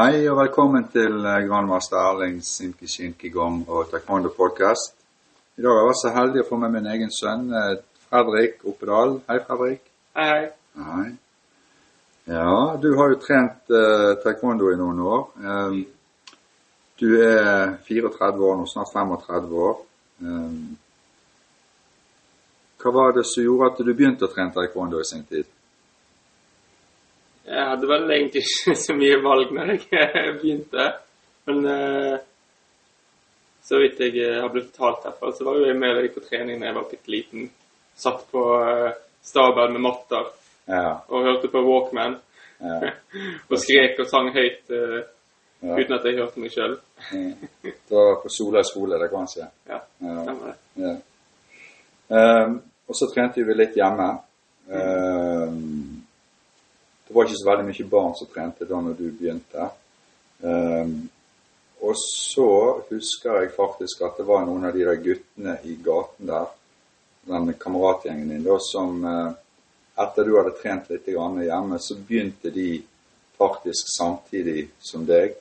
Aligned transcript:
Hei 0.00 0.22
og 0.30 0.38
velkommen 0.38 0.86
til 0.88 1.26
eh, 1.28 1.42
grandmaster 1.44 1.98
Erling 2.00 2.38
Simki 2.40 2.86
Shinki 2.88 3.28
Gom 3.28 3.58
og 3.68 3.90
Taekwondo 3.90 4.30
Podcast. 4.32 4.94
I 5.58 5.60
dag 5.60 5.74
har 5.74 5.80
jeg 5.82 5.88
vært 5.90 5.98
så 6.00 6.12
heldig 6.14 6.40
å 6.40 6.46
få 6.48 6.58
med 6.62 6.72
min 6.72 6.86
egen 6.88 7.12
sønn 7.12 7.42
eh, 7.52 7.74
Fredrik 8.06 8.62
Oppedal. 8.70 9.12
Hei, 9.28 9.36
Fredrik. 9.44 9.82
Hei, 10.16 10.24
hei. 10.30 10.46
Hei. 10.86 11.04
Ja, 12.32 12.54
du 12.80 12.88
har 12.96 13.12
jo 13.12 13.20
trent 13.26 13.74
uh, 13.74 14.14
taekwondo 14.24 14.70
i 14.72 14.78
noen 14.80 15.04
år. 15.04 15.20
Um, 15.44 15.78
du 17.02 17.08
er 17.20 17.76
34 17.90 18.48
år 18.48 18.56
nå, 18.62 18.70
snart 18.72 18.94
35 18.94 19.56
år. 19.66 19.78
Um, 20.24 20.58
hva 22.80 22.96
var 23.02 23.18
det 23.18 23.28
som 23.28 23.44
gjorde 23.44 23.74
at 23.74 23.84
du 23.84 23.92
begynte 23.92 24.30
å 24.30 24.32
trene 24.32 24.56
taekwondo 24.56 25.04
i 25.04 25.10
sin 25.12 25.28
tid? 25.28 25.52
Jeg 27.50 27.66
hadde 27.66 27.88
vel 27.90 28.10
egentlig 28.14 28.42
ikke 28.46 28.74
så 28.86 28.96
mye 28.96 29.20
valg 29.24 29.54
når 29.56 29.72
jeg 29.76 30.34
begynte. 30.40 30.88
Men 31.48 31.64
uh, 31.66 32.18
så 33.64 33.78
vidt 33.82 34.00
jeg 34.02 34.16
eh, 34.24 34.38
har 34.40 34.50
blitt 34.50 34.70
fortalt 34.72 35.04
herfra, 35.06 35.30
så 35.36 35.44
var 35.46 35.58
jo 35.58 35.66
jeg 35.68 35.78
med 35.78 35.98
deg 35.98 36.08
på 36.14 36.22
trening 36.24 36.58
da 36.58 36.70
jeg 36.70 36.76
var 36.78 36.88
bitte 36.90 37.12
liten. 37.12 37.50
Satt 37.98 38.24
på 38.32 38.44
uh, 38.56 38.88
stabel 39.22 39.74
med 39.76 39.84
matter 39.84 40.30
Ja. 40.70 41.00
og 41.08 41.26
hørte 41.26 41.50
på 41.52 41.62
Walkman. 41.66 42.16
ja. 42.60 42.92
og 43.50 43.58
skrek 43.58 43.98
og 44.00 44.08
sang 44.10 44.30
høyt 44.34 44.72
uh, 44.74 45.00
ja. 45.60 45.76
uten 45.76 45.94
at 45.98 46.08
jeg 46.08 46.18
hørte 46.18 46.42
meg 46.42 46.54
sjøl. 46.54 46.78
Mm. 47.12 47.46
Det 47.62 47.94
var 47.94 48.18
på 48.22 48.32
Sola 48.32 48.64
skole, 48.66 48.98
det 48.98 49.10
kan 49.10 49.24
man 49.24 49.30
si. 49.30 49.44
Ja. 49.68 49.80
stemmer 50.00 50.50
det. 50.50 50.58
Ja. 50.86 50.96
Ehm, 52.10 52.58
og 52.90 52.96
så 52.98 53.06
trente 53.12 53.44
vi 53.46 53.54
litt 53.54 53.76
hjemme. 53.78 54.08
Ehm, 54.74 55.69
det 57.10 57.16
var 57.16 57.26
ikke 57.26 57.38
så 57.40 57.46
veldig 57.48 57.64
mye 57.66 57.84
barn 57.90 58.12
som 58.14 58.28
trente 58.30 58.66
da 58.70 58.78
når 58.78 58.92
du 58.94 59.08
begynte. 59.10 59.64
Um, 60.46 60.92
og 61.82 61.96
så 61.98 62.50
husker 62.86 63.40
jeg 63.40 63.50
faktisk 63.56 64.04
at 64.06 64.20
det 64.20 64.26
var 64.28 64.44
noen 64.46 64.68
av 64.68 64.76
de 64.76 64.84
der 64.86 65.00
guttene 65.02 65.56
i 65.66 65.74
gaten 65.82 66.30
der, 66.30 66.46
den 67.26 67.50
kameratgjengen 67.58 68.30
din, 68.30 68.44
da, 68.46 68.60
som 68.62 69.02
eh, 69.02 69.32
etter 70.04 70.28
du 70.28 70.36
hadde 70.36 70.54
trent 70.60 70.86
litt 70.92 71.08
hjemme, 71.10 71.80
så 71.82 71.96
begynte 71.98 72.52
de 72.54 72.68
faktisk 73.40 73.90
samtidig 73.96 74.68
som 74.78 75.02
deg 75.08 75.34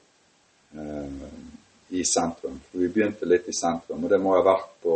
eh, 0.73 1.30
i 1.99 2.05
sentrum. 2.08 2.58
For 2.71 2.81
vi 2.81 2.89
begynte 2.97 3.30
litt 3.30 3.52
i 3.52 3.55
sentrum, 3.55 4.08
og 4.08 4.09
det 4.09 4.21
må 4.23 4.33
ha 4.39 4.41
vært 4.47 4.73
på 4.81 4.95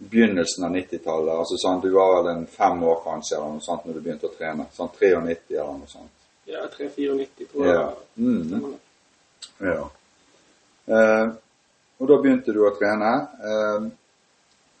begynnelsen 0.00 0.64
av 0.64 0.72
90-tallet. 0.76 1.34
Altså 1.34 1.58
sånn, 1.60 1.80
Du 1.80 1.90
var 1.92 2.14
vel 2.16 2.32
en 2.32 2.46
fem 2.46 2.82
år 2.82 3.02
kanskje 3.04 3.36
eller 3.36 3.54
noe 3.56 3.64
sånt 3.64 3.84
når 3.84 3.98
du 3.98 4.00
begynte 4.00 4.30
å 4.30 4.34
trene. 4.34 4.66
Sånn 4.72 4.88
93 4.96 5.58
eller 5.58 5.76
noe 5.76 5.90
sånt. 5.90 6.12
Ja, 6.48 6.64
3-94 6.72 7.48
tror 7.52 7.66
jeg. 7.66 7.76
Ja. 7.76 7.88
Mm. 8.16 8.74
Ja. 9.60 9.90
Eh, 10.96 11.32
og 12.00 12.08
da 12.08 12.18
begynte 12.22 12.54
du 12.56 12.62
å 12.64 12.74
trene. 12.78 13.12
Eh, 13.50 13.88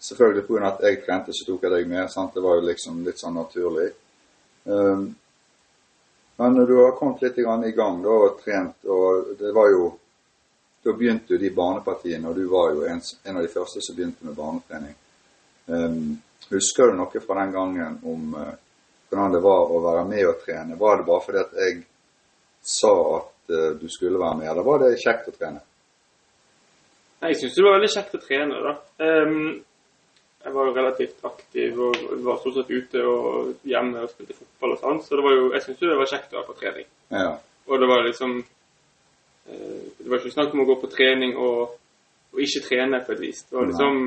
selvfølgelig 0.00 0.46
pga. 0.48 0.66
at 0.72 0.84
jeg 0.88 1.02
trente, 1.04 1.36
så 1.36 1.46
tok 1.46 1.62
jeg 1.62 1.72
deg 1.76 1.88
med. 1.88 2.10
sant? 2.10 2.34
Det 2.34 2.40
var 2.40 2.56
jo 2.56 2.68
liksom 2.68 3.04
litt 3.04 3.20
sånn 3.20 3.36
naturlig. 3.36 3.90
Eh, 4.64 5.04
men 6.40 6.54
når 6.56 6.66
du 6.66 6.76
har 6.80 6.96
kommet 6.96 7.22
litt 7.22 7.36
grann 7.36 7.64
i 7.64 7.76
gang 7.76 8.02
da, 8.02 8.08
og 8.08 8.40
trent, 8.40 8.84
og 8.84 9.36
det 9.38 9.52
var 9.52 9.70
jo 9.70 9.96
Da 10.80 10.94
begynte 10.96 11.34
jo 11.34 11.36
de 11.36 11.50
barnepartiene, 11.52 12.24
og 12.24 12.34
du 12.34 12.46
var 12.48 12.70
jo 12.72 12.86
en, 12.88 13.02
en 13.24 13.36
av 13.36 13.42
de 13.42 13.48
første 13.52 13.82
som 13.84 13.92
begynte 13.94 14.24
med 14.24 14.32
barnetrening. 14.32 14.94
Eh, 15.70 15.94
husker 16.50 16.90
du 16.90 16.98
noe 16.98 17.22
fra 17.22 17.38
den 17.42 17.54
gangen 17.54 17.98
om 18.02 18.34
eh, 18.34 18.52
hvordan 19.10 19.34
det 19.34 19.42
var 19.44 19.70
å 19.70 19.80
være 19.84 20.04
med 20.10 20.28
og 20.28 20.44
trene? 20.44 20.78
Var 20.78 21.00
det 21.00 21.08
bare 21.08 21.24
fordi 21.24 21.42
at 21.42 21.58
jeg 21.62 21.80
sa 22.62 22.92
at 23.16 23.54
eh, 23.54 23.72
du 23.80 23.88
skulle 23.88 24.20
være 24.20 24.42
med, 24.42 24.50
eller 24.52 24.66
var 24.66 24.84
det 24.84 25.00
kjekt 25.02 25.30
å 25.30 25.34
trene? 25.36 25.62
Nei, 27.20 27.32
Jeg 27.34 27.40
syns 27.42 27.56
det 27.56 27.66
var 27.66 27.76
veldig 27.76 27.92
kjekt 27.92 28.14
å 28.16 28.22
trene, 28.22 28.60
da. 28.64 28.72
Ehm, 29.04 29.42
jeg 30.40 30.54
var 30.54 30.68
jo 30.68 30.76
relativt 30.76 31.26
aktiv 31.28 31.82
og 31.84 31.98
var 32.24 32.38
stort 32.40 32.56
sett 32.62 32.70
ute 32.72 33.02
og 33.04 33.66
hjemme 33.68 34.06
og 34.06 34.12
spilte 34.14 34.38
fotball 34.38 34.72
og 34.72 34.80
sånn, 34.80 35.02
så 35.04 35.18
det 35.18 35.26
var 35.26 35.36
jo, 35.36 35.50
jeg 35.52 35.66
syns 35.66 35.82
jo 35.82 35.90
det 35.90 35.98
var 36.00 36.10
kjekt 36.14 36.32
å 36.32 36.38
være 36.38 36.48
på 36.48 36.56
trening. 36.62 36.88
Ja. 37.12 37.34
Og 37.68 37.82
det 37.82 37.88
var 37.90 38.06
liksom 38.06 38.38
eh, 38.40 39.82
Det 39.98 40.08
var 40.08 40.16
ikke 40.18 40.32
snakk 40.32 40.56
om 40.56 40.64
å 40.64 40.68
gå 40.70 40.78
på 40.80 40.90
trening 40.94 41.36
og, 41.36 41.76
og 42.32 42.40
ikke 42.40 42.64
trene 42.70 43.02
på 43.04 43.14
et 43.14 43.22
vis. 43.26 43.44
Det 43.50 43.58
var 43.58 43.68
liksom 43.68 44.00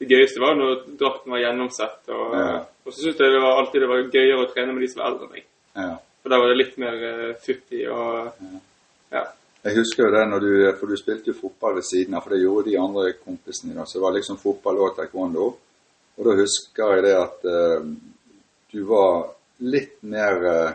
Det 0.00 0.08
gøyeste 0.08 0.40
var 0.40 0.54
når 0.56 0.78
drakten 0.98 1.32
var 1.34 1.42
gjennomsett. 1.42 1.98
Og, 2.08 2.36
Ja. 2.36 2.54
og 2.86 2.92
så 2.92 3.02
syntes 3.02 3.20
jeg 3.20 3.34
det 3.34 3.42
var 3.42 3.58
alltid 3.60 3.82
det 3.82 3.88
var 3.90 4.06
gøyere 4.14 4.38
å 4.40 4.48
trene 4.52 4.72
med 4.72 4.82
de 4.82 4.88
som 4.88 5.02
var 5.02 5.10
eldre 5.10 5.26
enn 5.26 5.34
meg. 5.36 5.44
ja. 5.76 5.96
For 6.20 6.28
der 6.28 6.40
var 6.40 6.48
det 6.50 6.56
litt 6.60 6.78
mer 6.78 6.96
uh, 7.00 7.34
futtig 7.40 7.86
og 7.90 8.32
Ja. 9.12 9.24
Jeg 9.64 9.76
husker 9.76 10.04
jo 10.04 10.10
det 10.12 10.28
når 10.28 10.40
du 10.40 10.52
For 10.78 10.86
du 10.86 10.96
spilte 10.96 11.32
jo 11.32 11.36
fotball 11.36 11.74
ved 11.74 11.84
siden 11.84 12.14
av, 12.14 12.22
for 12.22 12.30
det 12.30 12.42
gjorde 12.42 12.70
de 12.70 12.78
andre 12.78 13.12
kompisene 13.12 13.72
dine. 13.72 13.86
Så 13.86 13.98
det 13.98 14.02
var 14.02 14.12
liksom 14.12 14.38
fotball 14.38 14.78
og 14.78 14.96
taekwondo. 14.96 15.46
Og 16.16 16.24
da 16.24 16.36
husker 16.36 16.94
jeg 16.94 17.02
det 17.02 17.16
at 17.16 17.44
uh, 17.44 17.84
du 18.72 18.84
var 18.84 19.34
litt 19.60 20.02
mer 20.02 20.44
uh, 20.44 20.72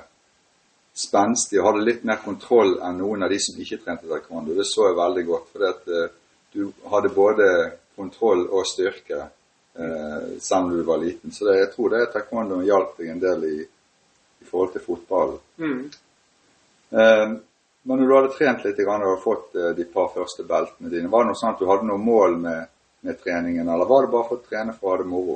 spenstig 0.95 1.59
og 1.59 1.67
hadde 1.71 1.85
litt 1.85 2.03
mer 2.07 2.21
kontroll 2.23 2.77
enn 2.83 2.97
noen 3.01 3.25
av 3.25 3.29
de 3.33 3.39
som 3.43 3.57
ikke 3.59 3.81
trente 3.83 4.07
taekwondo. 4.07 4.55
Det 4.55 4.65
så 4.65 4.87
jeg 4.89 4.97
veldig 4.97 5.25
godt. 5.27 5.49
For 5.51 5.65
eh, 5.67 6.13
du 6.55 6.61
hadde 6.91 7.11
både 7.15 7.47
kontroll 7.95 8.45
og 8.47 8.67
styrke 8.67 9.21
eh, 9.21 10.27
selv 10.39 10.65
om 10.65 10.71
du 10.75 10.83
var 10.83 11.01
liten. 11.01 11.31
Så 11.31 11.47
det, 11.47 11.57
jeg 11.59 11.71
tror 11.73 11.93
det 11.93 12.05
taekwondo 12.13 12.61
hjalp 12.65 12.95
deg 12.99 13.11
en 13.13 13.23
del 13.23 13.49
i, 13.49 13.57
i 13.65 14.47
forhold 14.49 14.75
til 14.75 14.85
fotballen. 14.85 15.41
Mm. 15.57 15.83
Eh, 16.89 17.35
men 17.87 17.99
når 18.01 18.07
du 18.07 18.15
hadde 18.15 18.33
trent 18.33 18.63
litt 18.65 18.79
grann 18.81 19.03
og 19.05 19.19
fått 19.21 19.57
eh, 19.59 19.73
de 19.77 19.85
par 19.85 20.07
første 20.13 20.45
beltene 20.47 20.89
dine, 20.89 21.09
var 21.11 21.25
det 21.25 21.33
noe 21.33 21.37
sånn 21.37 21.51
at 21.53 21.59
du 21.61 21.67
hadde 21.69 21.85
noe 21.85 22.01
mål 22.01 22.39
med, 22.41 22.71
med 23.05 23.19
treningen, 23.21 23.67
eller 23.69 23.89
var 23.89 24.05
det 24.05 24.13
bare 24.15 24.29
for 24.29 24.39
å 24.39 24.47
trene 24.47 24.73
for 24.73 24.89
å 24.89 24.95
ha 24.95 25.01
det 25.03 25.09
moro? 25.09 25.35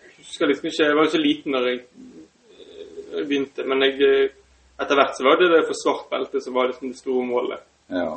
Jeg 0.00 0.16
husker 0.24 0.50
liksom 0.50 0.66
ikke 0.70 0.88
Jeg 0.88 0.96
var 0.98 1.06
jo 1.06 1.12
så 1.12 1.20
liten 1.22 1.54
da 1.54 1.62
jeg 1.68 1.78
eh, 1.84 3.22
begynte, 3.22 3.68
men 3.70 3.86
jeg, 3.86 4.00
eh, 4.02 4.34
etter 4.82 4.98
hvert 4.98 5.14
så 5.14 5.28
var 5.28 5.38
det 5.38 5.52
det 5.52 5.62
for 5.68 5.78
svart 5.78 6.10
belte 6.10 6.42
som 6.42 6.58
var 6.58 6.72
liksom 6.72 6.90
det 6.90 6.98
store 6.98 7.28
målet. 7.28 7.62
Ja. 7.94 8.10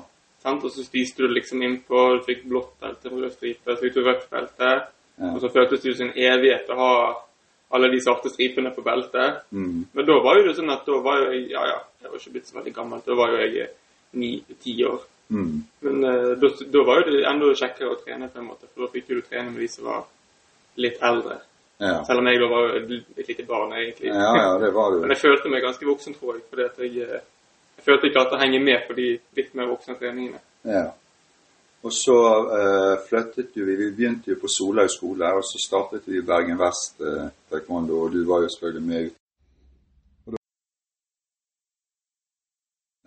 Sant? 0.43 0.63
Og 0.63 0.71
så 0.71 0.83
spiste 0.85 1.23
du 1.23 1.31
liksom 1.31 1.61
innpå, 1.63 2.01
du 2.17 2.25
fikk 2.27 2.43
blått 2.51 2.73
belte, 2.83 3.11
rød 3.11 3.31
stripe, 3.31 3.69
så 3.69 3.79
fikk 3.79 3.95
du 3.95 4.01
rødt 4.03 4.25
belte. 4.31 4.73
Ja. 5.15 5.29
Og 5.31 5.39
så 5.43 5.51
føltes 5.53 5.83
det 5.83 5.91
jo 5.91 5.99
som 5.99 6.09
en 6.09 6.19
evighet 6.19 6.71
å 6.73 6.79
ha 6.79 6.95
alle 7.73 7.89
de 7.89 8.01
svarte 8.03 8.29
stripene 8.29 8.73
på 8.75 8.83
beltet. 8.85 9.47
Mm. 9.49 9.85
Men 9.91 10.05
da 10.05 10.17
var 10.21 10.37
jo 10.37 10.45
det 10.47 10.57
sånn 10.57 10.73
at 10.73 10.83
da 10.85 10.99
var 11.05 11.23
jo 11.23 11.31
jeg 11.33 11.47
Ja, 11.53 11.63
ja, 11.71 11.79
jeg 12.03 12.11
var 12.11 12.19
ikke 12.19 12.35
blitt 12.35 12.49
så 12.49 12.59
veldig 12.59 12.73
gammel. 12.75 13.01
Da 13.05 13.17
var 13.17 13.33
jo 13.33 13.39
jeg 13.41 13.69
ni-ti 14.21 14.75
år. 14.85 14.99
Mm. 15.33 15.55
Men 15.87 16.03
uh, 16.05 16.33
da, 16.37 16.51
da 16.75 16.83
var 16.85 17.01
jo 17.01 17.15
det 17.15 17.23
enda 17.29 17.49
kjekkere 17.57 17.95
å 17.95 17.97
trene, 18.03 18.29
på 18.29 18.41
en 18.43 18.51
måte, 18.51 18.69
for 18.69 18.85
da 18.85 18.91
fikk 18.93 19.09
du 19.09 19.23
trene 19.23 19.49
med 19.49 19.63
de 19.63 19.71
som 19.71 19.87
var 19.89 20.05
litt 20.83 21.01
eldre. 21.01 21.39
Ja. 21.81 21.95
Selv 22.05 22.21
om 22.21 22.29
jeg 22.29 22.41
da 22.41 22.49
var 22.51 22.67
jo 22.67 22.75
et 22.77 22.91
et 23.17 23.31
lite 23.31 23.45
barn, 23.47 23.73
egentlig. 23.73 24.11
ja, 24.13 24.29
ja, 24.37 24.51
det 24.61 24.69
var 24.75 24.91
du. 24.93 24.99
Men 25.03 25.15
jeg 25.15 25.23
følte 25.23 25.49
meg 25.49 25.65
ganske 25.65 25.87
voksen, 25.87 26.17
tror 26.19 26.37
jeg. 26.37 26.45
fordi 26.49 26.67
at 26.67 26.77
jeg, 26.85 27.07
eh, 27.07 27.25
jeg 27.77 27.85
følte 27.85 28.07
ikke 28.07 28.21
at 28.21 28.31
det 28.31 28.39
henger 28.39 28.61
med 28.63 28.83
på 28.87 28.93
de 28.97 29.07
litt 29.37 29.55
mer 29.57 29.71
voksne 29.71 29.95
treningene. 29.99 30.39
Ja. 30.63 30.85
Og 31.83 31.91
så 31.91 32.15
uh, 32.47 32.95
flyttet 33.09 33.51
du 33.55 33.65
Vi 33.65 33.75
begynte 33.75 34.31
jo 34.31 34.37
på 34.39 34.47
Solhaug 34.47 34.91
skole, 34.91 35.33
og 35.35 35.43
så 35.43 35.59
startet 35.67 36.07
vi 36.07 36.21
i 36.21 36.23
Bergen 36.23 36.59
Vest 36.59 37.01
uh, 37.03 37.27
taekwondo, 37.51 38.05
og 38.05 38.13
du 38.13 38.23
var 38.29 38.45
jo 38.45 38.51
selvfølgelig 38.53 38.87
med 38.87 39.09
ut. 39.09 39.17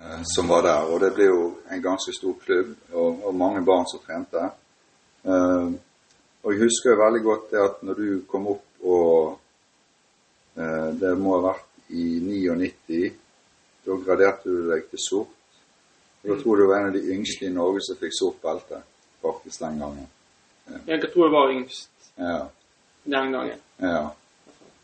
Uh, 0.03 0.21
som 0.35 0.53
var 0.53 0.63
der, 0.69 0.93
og 0.93 1.01
det 1.01 1.15
ble 1.17 1.31
jo 1.31 1.41
en 1.73 1.83
ganske 1.83 2.13
stor 2.13 2.37
klubb, 2.45 2.77
og, 2.93 3.25
og 3.25 3.35
mange 3.35 3.65
barn 3.65 3.89
som 3.89 4.05
trente. 4.05 4.45
Uh, 5.25 5.73
og 6.45 6.53
jeg 6.53 6.67
husker 6.67 6.93
jo 6.93 7.01
veldig 7.01 7.23
godt 7.25 7.51
det 7.51 7.65
at 7.65 7.83
når 7.83 8.03
du 8.03 8.09
kom 8.29 8.47
opp 8.55 8.87
og 8.87 9.41
Det 10.57 11.11
må 11.21 11.35
ha 11.35 11.41
vært 11.51 11.91
i 11.93 12.05
99. 12.25 13.09
Da 13.87 13.97
graderte 14.05 14.51
du 14.51 14.69
deg 14.71 14.89
til 14.91 14.99
sort. 14.99 15.33
Og 16.25 16.31
da 16.33 16.37
tror 16.43 16.57
jeg 16.57 16.65
du 16.65 16.71
var 16.73 16.81
en 16.81 16.89
av 16.91 16.95
de 16.97 17.03
yngste 17.15 17.47
i 17.47 17.53
Norge 17.55 17.81
som 17.87 17.97
fikk 18.01 18.15
sort 18.19 18.41
belte, 18.43 18.81
faktisk 19.23 19.61
den 19.63 19.79
gangen. 19.79 20.09
Jeg 20.89 21.01
tror 21.13 21.27
jeg 21.29 21.33
var 21.37 21.53
yngst 21.55 21.91
Ja, 22.19 22.49
den 23.05 23.33
gangen. 23.33 23.61
ja. 23.81 24.01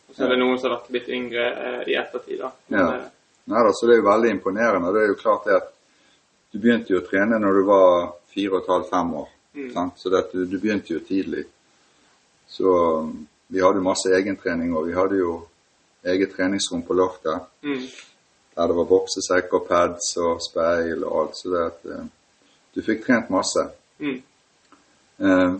Og 0.08 0.14
så 0.16 0.24
er 0.26 0.28
det 0.28 0.38
noen 0.38 0.58
som 0.60 0.70
har 0.70 0.76
vært 0.78 0.90
litt 0.92 1.08
yngre 1.08 1.44
eh, 1.50 1.82
i 1.88 1.94
ettertid, 1.96 2.38
da. 2.38 2.50
Men, 2.68 2.78
Ja. 2.80 2.94
eh, 3.00 3.10
Nei 3.50 3.62
da, 3.66 3.72
så 3.74 3.86
det 3.88 3.94
er 3.96 4.02
jo 4.02 4.06
veldig 4.10 4.30
imponerende. 4.30 4.92
Det 4.94 5.00
er 5.02 5.08
jo 5.08 5.14
klart 5.18 5.44
det 5.48 5.54
at 5.56 5.72
du 6.52 6.58
begynte 6.60 6.92
jo 6.92 7.00
å 7.00 7.06
trene 7.08 7.38
når 7.40 7.52
du 7.58 7.62
var 7.66 8.12
fire 8.30 8.52
og 8.52 8.60
et 8.62 8.68
halvt, 8.70 8.90
fem 8.90 9.14
år. 9.14 9.28
Mm. 9.54 9.90
Så 9.96 10.10
det 10.12 10.20
du, 10.32 10.44
du 10.46 10.58
begynte 10.60 10.92
jo 10.94 11.00
tidlig. 11.00 11.42
Så 12.46 12.70
um, 13.00 13.26
vi 13.48 13.60
hadde 13.64 13.80
masse 13.82 14.12
egentrening, 14.14 14.76
og 14.76 14.86
vi 14.86 14.94
hadde 14.94 15.16
jo 15.18 15.40
eget 16.04 16.36
treningsrom 16.36 16.82
på 16.86 16.94
loftet. 16.94 17.40
mm, 17.62 17.82
Der 18.56 18.66
det 18.68 18.76
var 18.76 18.84
boksesekk 18.84 19.52
og 19.56 19.66
pads 19.68 20.16
og 20.20 20.40
speil 20.44 21.04
og 21.04 21.20
alt. 21.22 21.36
Så 21.38 21.48
det 21.52 21.62
at 21.66 21.86
eh, 21.92 22.04
du 22.74 22.82
fikk 22.82 23.06
trent 23.06 23.30
masse. 23.30 23.68
mm. 23.98 24.22
Eh, 25.22 25.52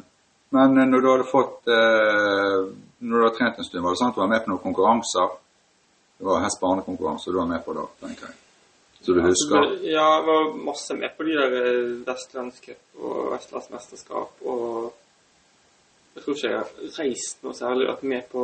men 0.52 0.78
eh, 0.78 0.86
når 0.88 1.00
du 1.00 1.08
hadde 1.10 1.24
fått 1.30 1.68
eh, 1.68 2.56
Når 3.02 3.18
du 3.18 3.24
hadde 3.24 3.36
trent 3.38 3.58
en 3.58 3.64
stund, 3.64 3.82
var 3.84 3.90
det 3.94 3.98
sånn 4.00 4.10
at 4.12 4.14
du 4.16 4.20
var 4.20 4.28
med 4.32 4.44
på 4.44 4.50
noen 4.52 4.62
konkurranser? 4.62 5.28
Det 6.18 6.26
var 6.28 6.42
hest-barnekonkurranse 6.44 7.30
du 7.32 7.38
var 7.38 7.48
med 7.50 7.64
på 7.64 7.72
da, 7.74 7.84
tenker 8.00 8.26
jeg. 8.28 8.36
Så 9.02 9.12
du 9.16 9.20
Ja, 9.20 9.26
husker? 9.26 9.60
det- 9.70 9.90
Ja, 9.90 10.04
jeg 10.18 10.26
var 10.26 10.52
masse 10.54 10.94
med 10.94 11.16
på 11.16 11.24
de 11.26 11.32
der 11.34 11.56
Vestlandscup 12.06 13.00
og 13.02 13.32
Vestlandsmesterskap 13.32 14.30
og 14.44 14.92
Jeg 16.14 16.22
tror 16.24 16.34
ikke 16.34 16.48
jeg 16.48 16.58
har 16.58 16.70
reist 16.98 17.42
noe 17.42 17.54
særlig, 17.56 17.88
vært 17.88 18.02
med 18.02 18.22
på 18.30 18.42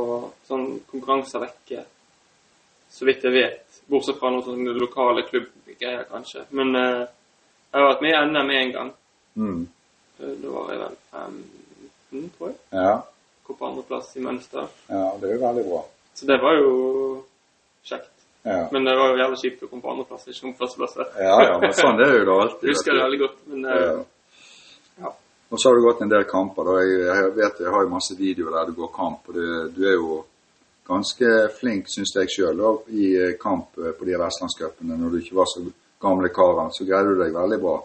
sånn 0.49 0.81
konkurranser 0.91 1.41
vekke. 1.41 1.85
Så 2.91 3.05
vidt 3.09 3.25
jeg 3.25 3.33
vet. 3.35 3.81
Bortsett 3.89 4.19
fra 4.21 4.31
noen 4.33 4.45
sånne 4.45 4.75
lokale 4.77 5.23
klubbgreier, 5.29 6.05
kanskje. 6.11 6.45
Men 6.57 6.75
eh, 6.77 7.05
jeg 7.73 7.81
har 7.81 7.89
vært 7.93 8.03
med 8.05 8.15
i 8.15 8.25
NM 8.33 8.51
en 8.57 8.73
gang. 8.73 8.91
Mm. 9.37 9.63
Eh, 10.21 10.35
Da 10.43 10.49
var 10.55 10.73
jeg 10.73 10.81
vel 10.83 10.97
15, 11.13 12.31
tror 12.37 12.49
jeg. 12.51 12.59
Ja. 12.73 12.95
Kom 13.47 13.57
på 13.57 13.67
andreplass 13.71 14.11
i 14.17 14.21
Mønster. 14.25 14.67
ja, 14.89 15.05
det 15.21 15.31
er 15.31 15.35
jo 15.37 15.41
veldig 15.47 15.65
bra. 15.71 15.83
Så 16.19 16.27
det 16.27 16.37
var 16.43 16.57
jo 16.59 16.73
kjekt. 17.87 18.11
Ja. 18.45 18.69
Men 18.73 18.85
det 18.85 18.95
var 18.97 19.13
jo 19.13 19.19
jævlig 19.23 19.39
kjipt 19.43 19.63
å 19.65 19.69
komme 19.71 19.83
på 19.85 19.91
andreplass, 19.93 20.27
ikke 20.29 20.53
på 20.53 20.65
førsteplass. 20.65 20.97
ja, 21.21 21.35
ja, 21.47 21.59
men 21.63 21.73
sånn 21.77 22.01
er 22.01 22.13
det 22.13 22.19
jo 22.21 22.27
da 22.29 22.37
alltid. 22.45 22.67
Jeg 22.69 22.77
husker 22.77 22.97
det 22.97 23.03
veldig 23.05 23.21
godt, 23.25 23.39
men 23.53 23.65
eh, 23.65 23.83
Ja. 23.83 23.99
ja. 25.05 25.13
Og 25.51 25.61
så 25.61 25.69
har 25.71 25.77
du 25.79 25.87
gått 25.87 26.03
en 26.05 26.13
del 26.13 26.25
kamper. 26.29 26.65
da. 26.69 26.75
Jeg, 26.85 26.99
jeg 27.09 27.33
vet 27.39 27.61
jeg 27.65 27.73
har 27.73 27.83
jo 27.87 27.93
masse 27.95 28.17
videoer 28.19 28.57
der 28.59 28.67
du 28.73 28.77
går 28.83 28.91
kamp, 28.97 29.29
og 29.29 29.35
det, 29.39 29.47
du 29.77 29.81
er 29.89 29.95
jo 29.97 30.19
ganske 30.89 31.33
flink, 31.59 31.91
syns 31.93 32.15
jeg 32.17 32.33
sjøl, 32.33 32.63
i 32.95 33.11
eh, 33.17 33.37
kamp 33.41 33.77
eh, 33.79 33.93
på 33.97 34.09
de 34.09 34.17
vestlandscupene. 34.21 34.97
Når 34.97 35.13
du 35.13 35.21
ikke 35.21 35.39
var 35.39 35.51
så 35.51 35.65
gamle 36.01 36.31
karen, 36.35 36.73
så 36.73 36.87
greide 36.89 37.15
du 37.15 37.23
deg 37.23 37.35
veldig 37.37 37.61
bra. 37.63 37.77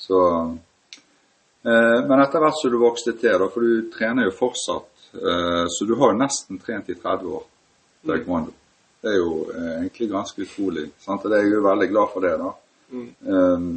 Så 0.00 0.22
eh, 1.64 1.98
Men 2.08 2.22
etter 2.24 2.42
hvert 2.42 2.58
som 2.60 2.72
du 2.72 2.80
vokste 2.80 3.14
til, 3.20 3.36
da, 3.38 3.50
for 3.52 3.66
du 3.66 3.90
trener 3.94 4.26
jo 4.26 4.36
fortsatt, 4.36 4.90
eh, 5.18 5.66
så 5.70 5.86
du 5.86 5.94
har 6.00 6.14
jo 6.14 6.22
nesten 6.22 6.58
trent 6.62 6.90
i 6.90 6.98
30 6.98 7.36
år 7.38 7.46
taekwondo. 8.06 8.56
Det 9.00 9.12
er 9.12 9.16
jo 9.16 9.36
eh, 9.52 9.76
egentlig 9.80 10.10
ganske 10.10 10.42
utrolig. 10.44 10.90
Sant? 11.00 11.24
Og 11.24 11.30
det 11.30 11.38
er 11.38 11.46
jeg 11.46 11.54
jo 11.56 11.68
veldig 11.68 11.88
glad 11.92 12.12
for 12.12 12.26
det, 12.26 12.34
da. 12.40 12.50
Mm. 12.90 13.06
Um, 13.22 13.70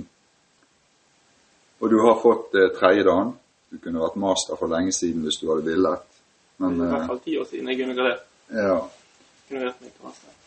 og 1.84 1.90
du 1.92 2.00
har 2.00 2.20
fått 2.22 2.56
eh, 2.56 2.72
tredje 2.80 3.06
dagen. 3.08 3.34
Du 3.72 3.80
kunne 3.84 4.04
vært 4.04 4.20
master 4.20 4.60
for 4.60 4.72
lenge 4.72 4.94
siden 4.96 5.24
hvis 5.26 5.40
du 5.42 5.50
hadde 5.50 5.68
villet. 5.68 6.13
Men 6.64 6.80
I 6.80 6.88
hvert 6.88 7.02
eh, 7.02 7.10
fall 7.12 7.22
ti 7.26 7.36
år 7.40 7.50
siden 7.50 7.70
jeg 7.72 7.82
kunne 7.82 7.98
gradert. 7.98 8.26
ja, 8.54 8.80
gradert 9.50 9.84
meg 9.84 9.92
til 9.92 10.08
master. 10.08 10.40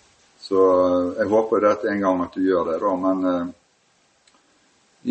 så 0.48 0.64
eh, 0.80 1.12
jeg 1.20 1.30
håper 1.34 1.64
det 1.66 1.92
en 1.92 2.04
gang 2.06 2.24
at 2.24 2.34
du 2.34 2.42
gjør 2.46 2.72
det, 2.72 2.80
da. 2.82 2.96
Men 3.06 3.30
eh, 3.32 3.46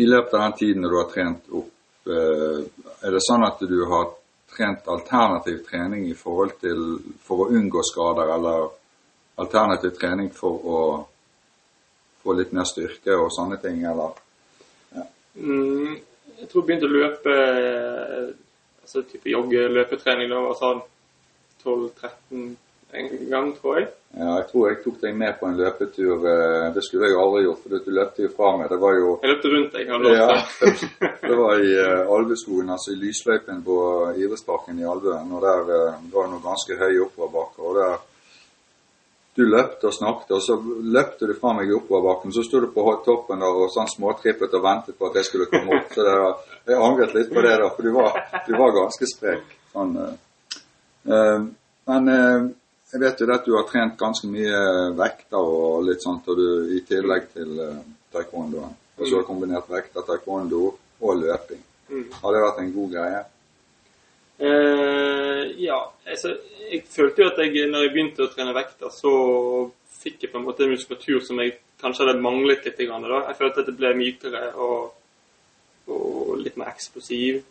i 0.02 0.06
løpet 0.06 0.34
av 0.34 0.46
den 0.46 0.56
tiden 0.60 0.86
du 0.86 0.96
har 0.96 1.10
trent 1.12 1.50
opp, 1.60 1.72
eh, 2.12 2.62
er 3.06 3.14
det 3.14 3.24
sånn 3.24 3.46
at 3.46 3.62
du 3.64 3.78
har 3.88 4.10
trent 4.56 4.88
alternativ 4.88 5.62
trening 5.68 6.06
i 6.10 6.16
forhold 6.16 6.56
til 6.60 6.82
for 7.24 7.44
å 7.44 7.50
unngå 7.52 7.82
skader, 7.84 8.32
eller 8.36 8.68
alternativ 9.42 9.96
trening 10.00 10.30
for 10.32 10.66
å 10.76 10.80
få 12.22 12.34
litt 12.36 12.52
mer 12.56 12.66
styrke 12.68 13.14
og 13.16 13.30
sånne 13.34 13.58
ting, 13.62 13.82
eller? 13.86 14.16
Mm, 15.36 15.96
jeg 16.40 16.48
tror 16.48 16.62
jeg 16.62 16.66
begynte 16.68 16.88
å 16.88 16.94
løpe 16.94 17.34
eh, 17.36 18.28
altså 18.82 19.02
type 19.08 19.30
jogge, 19.30 19.66
løpetrening 19.68 20.30
da 20.32 20.40
var 20.44 20.56
sånn 20.60 20.84
12-13 21.64 22.56
en 22.96 23.08
gang, 23.30 23.48
tror 23.60 23.78
jeg. 23.80 23.88
Ja, 24.16 24.36
jeg 24.38 24.44
tror 24.50 24.68
jeg 24.70 24.76
tok 24.84 25.00
deg 25.02 25.16
med 25.18 25.34
på 25.40 25.46
en 25.50 25.56
løpetur. 25.58 26.22
eh, 26.30 26.72
Det 26.74 26.82
skulle 26.86 27.08
jeg 27.10 27.18
aldri 27.20 27.42
gjort, 27.44 27.58
for 27.62 27.68
du 27.84 27.90
løpte 27.92 28.22
jo 28.22 28.28
fra 28.36 28.52
meg. 28.56 28.68
Det 28.70 28.78
var 28.80 28.94
jo 28.96 29.08
Jeg 29.22 29.30
løpte 29.32 29.48
rundt 29.52 29.72
deg. 29.74 29.88
hadde 29.90 30.12
ja, 30.14 30.26
lov 30.36 30.76
til. 30.78 30.88
det 31.28 31.36
var 31.42 31.54
i 31.60 31.72
uh, 31.76 32.14
Alveskogen, 32.16 32.70
altså 32.70 32.92
i 32.94 33.00
lysløypen 33.02 33.62
på 33.66 33.76
idrettsparken 34.16 34.78
i 34.80 34.86
Alvøen. 34.88 35.32
Og 35.36 35.42
der 35.42 35.60
eh, 35.76 35.98
var 36.14 36.22
det 36.28 36.32
noe 36.36 36.44
ganske 36.46 36.78
høy 36.80 37.00
oppoverbakker. 37.08 37.62
Og 37.68 37.74
der 37.82 37.96
du 39.36 39.42
løpte 39.44 39.90
og 39.90 39.92
snakket, 39.92 40.30
og 40.32 40.40
så 40.40 40.54
løpte 40.96 41.26
du 41.28 41.34
fra 41.36 41.52
meg 41.52 41.68
i 41.68 41.74
oppoverbakken. 41.76 42.32
Så 42.32 42.46
sto 42.46 42.60
du 42.62 42.70
på 42.72 42.86
toppen 43.04 43.42
der 43.44 43.58
og 43.66 43.68
sånn 43.74 43.90
småtrippet 43.92 44.54
og 44.56 44.62
ventet 44.64 44.96
på 44.96 45.10
at 45.10 45.18
jeg 45.20 45.26
skulle 45.28 45.50
komme 45.52 45.76
opp. 45.76 45.90
Så 45.92 46.06
det, 46.06 46.14
var- 46.22 46.38
jeg 46.70 46.80
angret 46.86 47.12
litt 47.18 47.28
på 47.34 47.42
det, 47.44 47.52
da, 47.60 47.68
for 47.68 47.82
du 47.84 47.92
var, 47.92 48.16
du 48.46 48.54
var 48.56 48.72
ganske 48.78 49.06
sprek. 49.10 49.44
Sånn, 49.74 49.92
eh. 50.00 50.14
Eh, 50.14 50.22
men 51.06 52.08
eh, 52.12 52.48
jeg 52.92 53.02
vet 53.02 53.20
jo 53.20 53.28
at 53.34 53.46
du 53.46 53.54
har 53.56 53.66
trent 53.68 53.98
ganske 53.98 54.28
mye 54.30 54.58
vekter 54.96 55.52
og 55.52 55.86
litt 55.88 56.04
sånt, 56.04 56.28
og 56.30 56.38
du, 56.38 56.48
i 56.76 56.82
tillegg 56.86 57.26
til 57.34 57.56
uh, 57.58 57.80
taekwondoen. 58.14 58.76
Og 58.96 59.02
så 59.02 59.16
har 59.16 59.24
du 59.24 59.28
kombinert 59.28 59.66
vekter, 59.68 60.04
taekwondo 60.06 60.60
og 61.02 61.18
løping. 61.20 61.60
Mm. 61.90 62.06
Har 62.22 62.32
det 62.32 62.44
vært 62.44 62.60
en 62.62 62.70
god 62.76 62.94
greie? 62.94 63.24
Eh, 64.38 65.42
ja, 65.64 65.80
altså, 66.06 66.32
jeg 66.70 66.84
følte 66.92 67.22
jo 67.22 67.28
at 67.32 67.42
jeg, 67.42 67.66
når 67.72 67.84
jeg 67.84 67.92
begynte 67.92 68.24
å 68.24 68.30
trene 68.32 68.54
vekter, 68.56 68.88
så 68.94 69.12
fikk 70.00 70.24
jeg 70.24 70.32
på 70.32 70.40
en 70.40 70.46
måte 70.46 70.64
en 70.64 70.72
muskulatur 70.72 71.20
som 71.26 71.42
jeg 71.42 71.58
kanskje 71.82 72.06
hadde 72.06 72.24
manglet 72.24 72.64
litt. 72.64 72.80
Grann, 72.86 73.04
da. 73.04 73.26
Jeg 73.28 73.40
følte 73.42 73.64
at 73.64 73.70
det 73.70 73.76
ble 73.76 73.92
mykere 73.98 74.46
og, 74.54 74.96
og 75.92 76.34
litt 76.40 76.56
mer 76.56 76.72
eksplosiv. 76.72 77.42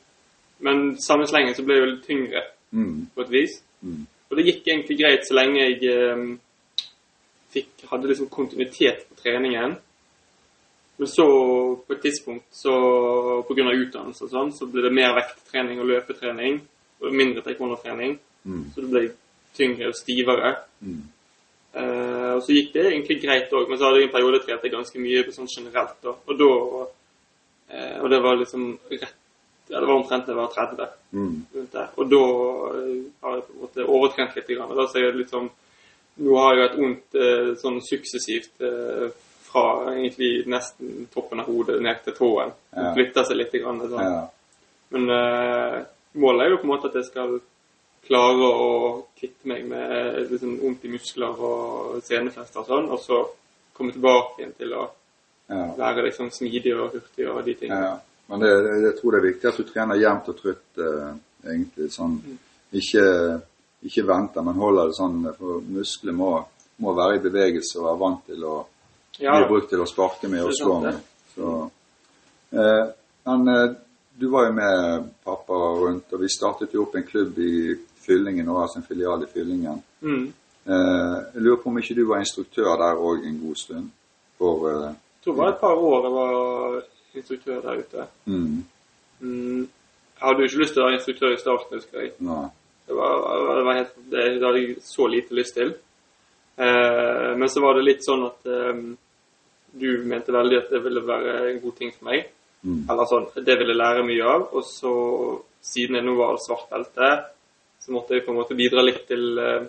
Men 0.65 0.95
samme 1.03 1.27
slengen 1.29 1.53
så 1.53 1.65
ble 1.67 1.77
jeg 1.77 1.83
jo 1.83 1.91
litt 1.91 2.05
tyngre 2.07 2.45
Mm. 2.75 3.07
på 3.15 3.23
et 3.23 3.31
vis. 3.31 3.57
Mm. 3.81 4.03
Og 4.29 4.37
det 4.37 4.45
gikk 4.49 4.67
egentlig 4.67 4.97
greit 4.99 5.25
så 5.27 5.37
lenge 5.37 5.63
jeg 5.63 5.89
eh, 5.91 6.23
fikk, 7.55 7.87
hadde 7.91 8.09
liksom 8.11 8.31
kontinuitet 8.33 9.05
på 9.07 9.19
treningen. 9.21 9.77
Men 10.97 11.11
så, 11.11 11.25
på 11.87 11.93
et 11.93 12.01
tidspunkt, 12.03 12.45
så 12.55 12.75
pga. 13.47 13.71
utdannelse 13.71 14.27
og 14.27 14.31
sånn, 14.31 14.53
så 14.55 14.67
ble 14.71 14.85
det 14.85 14.93
mer 14.95 15.15
vekttrening 15.17 15.81
og 15.83 15.89
løpetrening. 15.91 16.61
Og 17.03 17.11
mindre 17.11 17.43
taekwondo-trening. 17.43 18.15
Mm. 18.47 18.63
Så 18.71 18.83
det 18.83 18.91
ble 18.93 19.03
tyngre 19.55 19.89
og 19.91 19.97
stivere. 19.97 20.53
Mm. 20.79 21.01
Eh, 21.75 22.31
og 22.37 22.41
så 22.45 22.55
gikk 22.55 22.71
det 22.77 22.85
egentlig 22.87 23.19
greit 23.25 23.51
òg, 23.51 23.67
men 23.67 23.79
så 23.79 23.89
hadde 23.89 23.99
jeg 23.99 24.07
en 24.07 24.15
periode 24.15 24.39
trent 24.45 24.69
ganske 24.71 25.01
mye 25.03 25.25
på 25.27 25.35
sånn 25.35 25.51
generelt. 25.51 25.97
da. 26.03 26.15
Og 26.15 26.39
da 26.39 26.51
eh, 27.75 27.97
Og 28.01 28.09
det 28.09 28.21
var 28.23 28.39
liksom 28.39 28.67
rett 28.91 29.21
Ja, 29.67 29.79
det 29.79 29.87
var 29.87 29.95
omtrent 29.95 30.25
det 30.27 30.35
var 30.37 30.47
30 30.53 30.87
Mm. 31.15 31.45
Og 31.95 32.09
da 32.11 32.23
eh, 32.75 33.03
har 33.23 33.35
jeg 33.37 33.43
på 33.47 33.53
en 33.53 33.61
måte 33.61 33.85
overtrent 33.87 34.35
litt. 34.35 34.47
Grann. 34.47 34.73
Da 34.75 34.87
ser 34.91 35.05
jeg 35.05 35.15
litt 35.15 35.29
sånn 35.31 35.49
Nå 36.17 36.35
har 36.39 36.55
jeg 36.55 36.67
hatt 36.69 36.77
vondt 36.79 37.15
eh, 37.19 37.49
sånn 37.59 37.79
suksessivt 37.83 38.61
eh, 38.63 39.09
fra 39.49 39.63
egentlig 39.93 40.45
nesten 40.47 41.07
toppen 41.13 41.39
av 41.39 41.47
hodet 41.47 41.81
ned 41.83 42.03
til 42.03 42.13
tåen. 42.15 42.51
Det 42.71 42.83
Ja. 42.83 42.93
flytter 42.93 43.23
seg 43.23 43.37
litt. 43.37 43.51
Grann, 43.51 43.79
sånn. 43.79 43.99
Ja. 44.03 44.27
Men 44.91 45.09
uh, 45.09 45.83
målet 46.13 46.45
er 46.45 46.49
jo 46.51 46.57
på 46.57 46.67
en 46.67 46.73
måte 46.75 46.87
at 46.91 46.95
jeg 46.99 47.05
skal 47.09 47.39
klare 48.07 48.47
å 48.47 49.05
kvitte 49.17 49.47
meg 49.49 49.65
med 49.65 50.29
liksom, 50.31 50.59
vondt 50.61 50.85
i 50.85 50.91
muskler 50.93 51.39
og 51.39 52.03
senefester 52.05 52.59
og 52.61 52.67
sånn, 52.69 52.89
og 52.91 52.99
så 53.01 53.21
komme 53.73 53.91
tilbake 53.95 54.39
igjen 54.43 54.53
til 54.59 54.73
å 54.73 54.89
Ja. 55.49 55.73
være 55.77 56.03
liksom 56.07 56.29
smidig 56.31 56.75
og 56.79 56.91
hurtig 56.93 57.27
og 57.29 57.43
de 57.45 57.53
tingene. 57.53 57.81
Ja. 57.81 57.99
Men 58.27 58.41
det, 58.41 58.49
jeg 58.83 58.95
tror 58.99 59.11
det 59.11 59.19
er 59.19 59.27
viktig 59.27 59.49
at 59.49 59.57
du 59.61 59.63
trener 59.69 59.99
jevnt 60.01 60.29
og 60.31 60.37
trutt, 60.39 60.65
eh, 60.81 61.09
egentlig. 61.45 61.89
Sånn, 61.93 62.15
ikke, 62.75 63.05
ikke 63.85 64.05
venter, 64.07 64.41
men 64.47 64.57
holder 64.61 64.89
det 64.89 64.97
sånn. 64.97 65.19
For 65.37 65.61
muskler 65.61 66.15
må, 66.17 66.31
må 66.81 66.93
være 66.97 67.19
i 67.19 67.23
bevegelse 67.23 67.79
og 67.79 67.89
være 67.89 68.01
vant 68.01 68.23
til 68.31 68.45
å 68.49 68.55
Ja, 69.19 69.37
bli 69.37 69.47
brukt 69.47 69.69
til 69.71 69.79
å 69.83 69.87
sparke 69.87 70.27
med 70.27 70.43
og 70.43 70.55
slå 70.57 70.79
med. 70.83 70.97
Så, 71.35 71.51
eh, 72.51 72.85
men 73.29 73.47
eh, 73.53 73.75
du 74.17 74.29
var 74.31 74.47
jo 74.47 74.55
med 74.57 75.11
pappa 75.23 75.53
rundt, 75.53 76.11
og 76.13 76.21
vi 76.23 76.29
startet 76.31 76.73
jo 76.73 76.83
opp 76.87 76.95
en 76.95 77.03
klubb 77.07 77.37
i 77.39 77.75
Fyllingen, 78.05 78.49
og 78.49 78.61
altså 78.63 78.79
en 78.79 78.87
filial 78.89 79.23
i 79.23 79.31
Fyllingen. 79.31 79.83
mm. 80.01 80.25
Eh, 80.65 81.17
jeg 81.35 81.41
lurer 81.45 81.59
på 81.61 81.69
om 81.69 81.75
ikke 81.77 81.93
du 81.93 82.07
var 82.09 82.23
instruktør 82.23 82.71
der 82.81 82.97
òg 82.97 83.27
en 83.29 83.35
god 83.37 83.55
stund? 83.55 83.89
For 84.39 84.63
eh, 84.71 84.87
Jeg 84.95 85.21
tror 85.23 85.33
det 85.35 85.41
var 85.43 85.51
et 85.51 85.59
par 85.61 85.75
år 85.77 86.07
jeg 86.07 86.13
var 86.15 86.79
instruktør 87.21 87.61
der 87.61 87.79
ute. 87.83 88.07
mm, 88.25 88.63
Mm. 89.21 89.61
Jeg 90.15 90.21
hadde 90.27 90.39
jo 90.43 90.47
ikke 90.49 90.59
lyst 90.61 90.73
til 90.73 90.81
å 90.81 90.85
være 90.85 90.95
instruktør 90.97 91.33
i 91.33 91.37
starten, 91.39 91.77
husker 91.79 92.01
jeg. 92.01 92.11
Nei. 92.19 92.47
Det, 92.87 92.95
var, 92.95 93.11
det, 93.55 93.63
var 93.65 93.73
helt, 93.79 93.93
det, 94.11 94.23
det 94.39 94.43
hadde 94.45 94.59
jeg 94.61 94.75
så 94.83 95.07
lite 95.07 95.35
lyst 95.35 95.55
til. 95.55 95.73
Eh, 96.57 97.31
men 97.39 97.49
så 97.51 97.61
var 97.63 97.75
det 97.75 97.83
litt 97.87 98.03
sånn 98.05 98.25
at 98.27 98.45
eh, 98.47 98.81
du 99.75 99.87
mente 100.07 100.31
veldig 100.35 100.57
at 100.61 100.69
det 100.71 100.81
ville 100.83 101.01
være 101.07 101.33
en 101.51 101.59
god 101.63 101.75
ting 101.79 101.91
for 101.95 102.07
meg. 102.11 102.27
Mm. 102.63 102.83
Eller 102.89 103.09
sånn, 103.11 103.27
det 103.45 103.57
ville 103.59 103.73
jeg 103.75 103.81
lære 103.81 104.05
mye 104.07 104.27
av. 104.35 104.45
Og 104.55 104.63
så, 104.67 104.93
siden 105.73 105.95
jeg 105.99 106.05
nå 106.07 106.15
var 106.19 106.37
svart 106.43 106.69
belte, 106.71 107.09
så 107.83 107.91
måtte 107.95 108.15
jeg 108.15 108.25
på 108.25 108.31
en 108.35 108.39
måte 108.39 108.55
bidra 108.57 108.83
litt 108.85 109.03
til, 109.07 109.25
eh, 109.39 109.67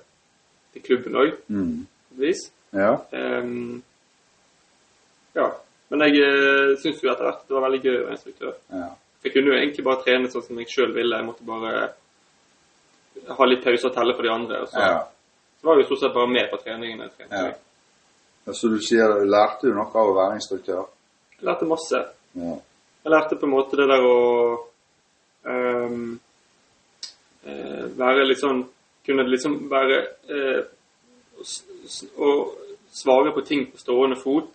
til 0.75 0.83
klubben 0.87 1.15
òg, 1.23 1.35
Mm. 1.49 1.87
på 1.87 2.15
et 2.15 2.27
vis. 2.29 2.51
Ja. 2.73 2.97
Um, 3.13 3.83
ja. 5.35 5.51
Men 5.91 6.03
jeg 6.03 6.23
uh, 6.23 6.73
syns 6.83 7.03
jo 7.03 7.11
etter 7.13 7.25
hvert 7.29 7.45
det 7.47 7.55
var 7.55 7.63
veldig 7.69 7.83
gøy 7.85 7.97
å 8.01 8.05
være 8.07 8.17
instruktør. 8.19 8.55
ja. 8.75 8.89
Jeg 9.27 9.33
kunne 9.35 9.49
jo 9.51 9.57
egentlig 9.59 9.83
bare 9.85 10.03
trene 10.05 10.29
sånn 10.31 10.43
som 10.47 10.59
jeg 10.61 10.69
sjøl 10.71 10.93
ville. 10.95 11.17
Jeg 11.19 11.27
måtte 11.27 11.43
bare 11.49 11.71
ha 13.39 13.47
litt 13.49 13.65
pause 13.65 13.89
og 13.89 13.95
telle 13.97 14.15
for 14.15 14.23
de 14.23 14.31
andre. 14.31 14.61
Og 14.63 14.69
så, 14.71 14.79
ja. 14.79 15.01
så 15.59 15.67
var 15.67 15.75
jeg 15.75 15.83
jo 15.83 15.87
stort 15.89 16.03
sett 16.05 16.15
bare 16.15 16.31
med 16.31 16.47
på 16.53 16.59
treningene. 16.63 17.09
Ja. 17.33 17.41
Ja, 18.47 18.53
Så 18.55 18.69
du 18.71 18.77
sier 18.87 19.11
du 19.19 19.25
lærte 19.27 19.67
jo 19.67 19.75
noe 19.75 19.91
av 19.91 20.13
å 20.13 20.15
være 20.15 20.37
instruktør? 20.39 20.85
Jeg 21.41 21.49
lærte 21.49 21.67
masse. 21.67 22.03
Ja. 22.39 22.55
Jeg 23.07 23.15
lærte 23.17 23.39
på 23.41 23.49
en 23.49 23.55
måte 23.57 23.81
det 23.81 23.89
der 23.91 24.07
å 24.07 24.15
eh, 25.51 25.99
være 27.99 28.27
litt 28.29 28.41
sånn 28.43 28.63
Kunne 29.07 29.23
liksom 29.31 29.59
være 29.71 29.99
eh, 30.35 30.63
s- 31.43 32.07
Å 32.19 32.31
svare 32.97 33.31
på 33.35 33.43
ting 33.47 33.67
på 33.71 33.79
stående 33.79 34.17
fot. 34.23 34.49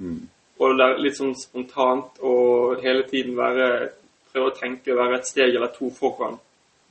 Mm. 0.00 0.24
Og 0.58 0.80
litt 0.98 1.16
sånn 1.16 1.34
spontant 1.38 2.18
og 2.26 2.80
hele 2.82 3.04
tiden 3.10 3.36
være 3.38 3.90
Prøve 4.28 4.50
å 4.50 4.56
tenke 4.58 4.92
å 4.92 4.96
være 4.98 5.16
et 5.18 5.26
steg 5.26 5.54
eller 5.56 5.70
to 5.72 5.88
foran 5.90 6.38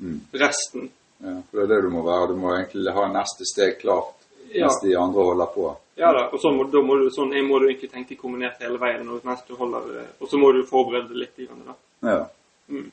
Mm. 0.01 0.19
resten. 0.33 0.89
Ja, 1.23 1.41
for 1.49 1.57
det 1.57 1.63
er 1.63 1.67
det 1.67 1.83
du 1.83 1.89
må 1.89 2.03
være. 2.05 2.27
Du 2.27 2.35
må 2.35 2.51
egentlig 2.53 2.93
ha 2.93 3.07
neste 3.07 3.45
steg 3.45 3.79
klart 3.79 4.13
Ja. 4.53 4.65
mens 4.65 4.81
de 4.83 4.95
andre 4.95 5.23
holder 5.23 5.45
på. 5.55 5.77
Ja 5.97 6.11
da, 6.13 6.29
og 6.33 6.39
så 6.39 6.51
må, 6.53 6.65
må 6.83 6.97
du, 6.99 7.09
sånn 7.09 7.33
må 7.47 7.59
du 7.59 7.65
egentlig 7.67 7.91
tenke 7.91 8.15
kombinert 8.15 8.59
hele 8.61 8.77
veien 8.77 9.05
mens 9.23 9.41
du 9.47 9.55
holder 9.55 9.99
eh, 9.99 10.05
Og 10.21 10.29
så 10.29 10.37
må 10.37 10.51
du 10.53 10.63
forberede 10.69 11.09
deg 11.09 11.17
litt. 11.17 11.39
Igjen, 11.39 11.63
da. 11.65 11.73
Ja. 12.09 12.27
Mm. 12.69 12.91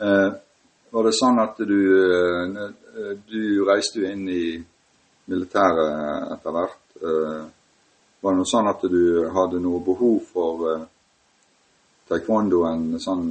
Eh, 0.00 0.30
var 0.92 1.02
det 1.04 1.14
sånn 1.18 1.40
at 1.42 1.56
du 1.58 1.78
eh, 1.98 3.16
Du 3.26 3.64
reiste 3.66 4.00
jo 4.00 4.06
inn 4.06 4.28
i 4.28 4.64
militæret 5.28 6.32
etter 6.38 6.54
hvert. 6.54 6.78
Eh, 7.02 7.44
var 8.20 8.34
det 8.34 8.40
noe 8.40 8.50
sånn 8.50 8.70
at 8.70 8.82
du 8.90 9.02
hadde 9.34 9.60
noe 9.62 9.80
behov 9.84 10.18
for 10.32 10.64
eh, 10.72 10.86
taekwondoen 12.10 12.98
sånn 13.02 13.30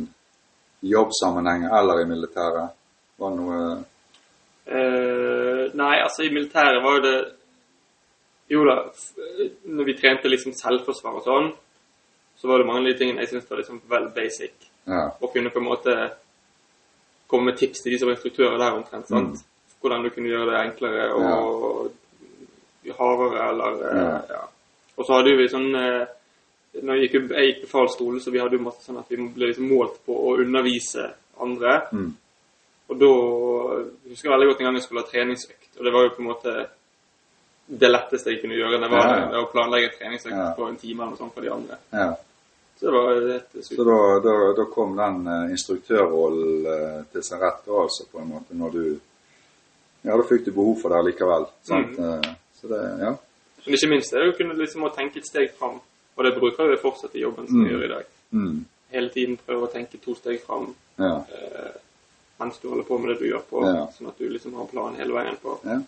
i 0.86 0.94
jobbsammenheng 0.94 1.68
eller 1.80 2.04
i 2.04 2.10
militæret? 2.10 2.76
Var 3.18 3.32
det 3.32 3.40
noe 3.42 3.62
Eh, 4.68 5.62
nei, 5.80 5.94
altså 6.04 6.26
i 6.26 6.30
militæret 6.36 6.84
var 6.84 6.98
jo 6.98 7.04
det 7.06 7.20
Jo 8.52 8.66
da, 8.68 8.74
når 9.64 9.86
vi 9.88 9.94
trente 9.96 10.28
liksom 10.28 10.52
selvforsvar 10.56 11.18
og 11.20 11.24
sånn, 11.24 11.48
så 12.40 12.48
var 12.48 12.60
det 12.60 12.68
mange 12.68 12.82
av 12.82 12.90
de 12.90 12.98
tingene 13.00 13.24
jeg 13.24 13.32
syntes 13.32 13.50
var 13.50 13.60
liksom 13.60 13.82
vel 13.92 14.06
basic. 14.16 14.68
Ja. 14.88 15.02
Og 15.20 15.34
kunne 15.34 15.52
på 15.52 15.60
en 15.60 15.68
måte 15.68 15.96
komme 17.28 17.50
med 17.50 17.58
tips 17.60 17.84
til 17.84 17.92
de 17.92 18.00
som 18.00 18.08
var 18.08 18.16
instruktører 18.16 18.56
der 18.60 18.78
omtrent. 18.78 19.08
sant? 19.08 19.44
Hvordan 19.82 20.04
du 20.04 20.10
kunne 20.16 20.32
gjøre 20.32 20.48
det 20.52 20.62
enklere 20.62 21.10
og 21.16 21.92
hardere 23.00 23.50
eller 23.50 23.82
eh, 23.90 23.98
Ja. 24.00 24.22
ja. 24.36 24.44
Og 24.98 25.06
så 25.06 25.14
hadde 25.18 25.36
vi 25.38 25.48
sånn 25.52 25.68
eh, 25.78 26.06
når 26.84 26.96
jeg 27.00 27.08
gikk, 27.08 27.32
jeg 27.34 27.48
gikk 27.52 27.62
befalsskole, 27.66 28.20
så 28.22 28.32
vi 28.34 28.40
hadde 28.42 28.58
jo 28.58 28.66
masse 28.68 28.84
sånn 28.86 29.00
at 29.02 29.10
vi 29.10 29.18
ble 29.34 29.50
liksom 29.50 29.70
målt 29.72 30.00
på 30.06 30.14
å 30.14 30.36
undervise 30.44 31.08
andre. 31.42 31.78
Mm. 31.94 32.12
Og 32.88 33.00
da 33.02 33.10
jeg 33.12 34.12
husker 34.14 34.32
veldig 34.32 34.48
godt 34.52 34.62
en 34.62 34.68
gang 34.70 34.78
jeg 34.78 34.84
skulle 34.86 35.04
ha 35.04 35.10
treningsøkt. 35.12 35.72
Og 35.78 35.86
det 35.86 35.94
var 35.94 36.06
jo 36.06 36.14
på 36.16 36.22
en 36.24 36.30
måte 36.30 36.54
det 37.68 37.90
letteste 37.92 38.32
jeg 38.32 38.42
kunne 38.42 38.56
gjøre. 38.56 38.80
Det 38.84 38.90
var 38.94 39.08
Ja, 39.08 39.18
ja. 39.32 39.42
å 39.42 39.50
planlegge 39.52 39.90
treningsøkt 39.98 40.36
Ja. 40.38 40.54
på 40.56 40.68
en 40.70 40.78
time 40.78 41.04
eller 41.04 41.12
noe 41.12 41.18
sånt 41.18 41.34
for 41.34 41.42
de 41.42 41.52
andre. 41.52 41.78
ja. 41.92 42.16
Så 42.80 42.86
det 42.86 42.92
var 42.94 43.08
helt 43.16 43.54
sykt. 43.66 43.76
Så 43.76 43.84
da, 43.84 44.20
da, 44.22 44.34
da 44.54 44.66
kom 44.70 44.92
den 44.96 45.28
eh, 45.28 45.52
instruktørrollen 45.52 46.66
eh, 46.74 47.00
til 47.12 47.24
sin 47.24 47.40
rett 47.42 47.64
da, 47.66 47.80
altså, 47.82 48.06
på 48.12 48.20
en 48.22 48.28
måte, 48.30 48.54
når 48.54 48.72
du 48.72 49.00
Ja, 50.04 50.16
da 50.16 50.24
fikk 50.24 50.46
du 50.46 50.52
behov 50.52 50.78
for 50.82 50.94
det 50.94 51.00
likevel. 51.08 51.48
Sant? 51.66 51.98
Mm. 51.98 52.22
Så 52.62 52.68
det 52.70 52.82
Ja. 53.02 53.16
Men 53.68 53.76
ikke 53.76 53.90
minst 53.92 54.12
det 54.14 54.22
er 54.22 54.32
å 54.32 54.38
kunne 54.38 54.56
liksom 54.58 54.84
å 54.88 54.94
tenke 54.96 55.20
et 55.20 55.28
steg 55.28 55.52
fram. 55.60 55.80
Og 56.18 56.24
det 56.26 56.34
bruker 56.40 56.70
vi 56.72 56.78
fortsatt 56.82 57.16
i 57.16 57.22
jobben 57.22 57.48
som 57.48 57.60
Mm. 57.62 57.68
gjør 57.70 57.84
i 57.86 57.88
dag. 57.92 58.06
Mm. 58.34 58.66
Hele 58.92 59.10
tiden 59.10 59.38
prøve 59.38 59.68
å 59.68 59.72
tenke 59.72 60.00
to 60.02 60.16
steg 60.16 60.40
fram 60.42 60.74
Ja. 60.98 61.18
eh, 61.28 61.72
mens 62.40 62.58
du 62.60 62.70
holder 62.70 62.84
på 62.88 62.98
med 62.98 63.10
det 63.10 63.20
du 63.20 63.26
gjør 63.30 63.44
på. 63.50 63.66
Ja. 63.66 63.86
Sånn 63.92 64.08
at 64.08 64.18
du 64.18 64.30
liksom 64.30 64.54
har 64.54 64.62
en 64.62 64.68
plan 64.72 64.96
hele 64.96 65.14
veien 65.14 65.38
på 65.44 65.60
ja. 65.66 65.80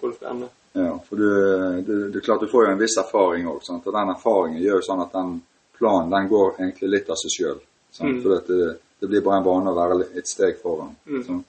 hvor 0.00 0.10
du 0.10 0.16
skal 0.16 0.30
ende. 0.30 0.48
Ja, 0.74 0.98
for 1.08 1.16
du, 1.16 1.82
du, 1.86 2.10
det 2.10 2.16
er 2.16 2.24
klart 2.24 2.40
du 2.40 2.48
får 2.48 2.64
jo 2.66 2.70
en 2.72 2.78
viss 2.78 2.96
erfaring 2.98 3.46
òg. 3.46 3.60
Og 3.70 3.92
den 3.92 4.08
erfaringen 4.10 4.62
gjør 4.62 4.80
jo 4.80 4.86
sånn 4.88 5.02
at 5.02 5.12
den 5.12 5.42
planen 5.78 6.10
den 6.10 6.28
går 6.28 6.56
egentlig 6.58 6.90
litt 6.90 7.10
av 7.10 7.16
seg 7.16 7.30
sjøl. 7.30 7.60
Mm. 8.00 8.22
For 8.22 8.40
det, 8.40 8.78
det 9.00 9.08
blir 9.08 9.20
bare 9.22 9.38
en 9.38 9.44
vane 9.44 9.70
å 9.70 9.76
være 9.76 10.16
et 10.18 10.26
steg 10.26 10.58
foran. 10.62 10.96
Mm. 11.06 11.22
Sånn. 11.28 11.44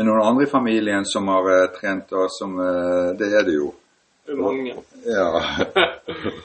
Eh, 0.00 0.06
er 0.06 0.06
det 0.06 0.12
noen 0.14 0.26
andre 0.26 0.46
i 0.46 0.50
familien 0.50 1.04
som 1.04 1.28
har 1.28 1.48
eh, 1.52 1.66
trent, 1.76 2.12
og 2.12 2.30
som 2.32 2.54
eh, 2.60 3.12
Det 3.18 3.28
er 3.36 3.44
det 3.44 3.54
jo. 3.54 3.74
Det 4.26 4.32
er 4.32 4.40
mange. 4.40 4.76
Ja. 5.04 5.28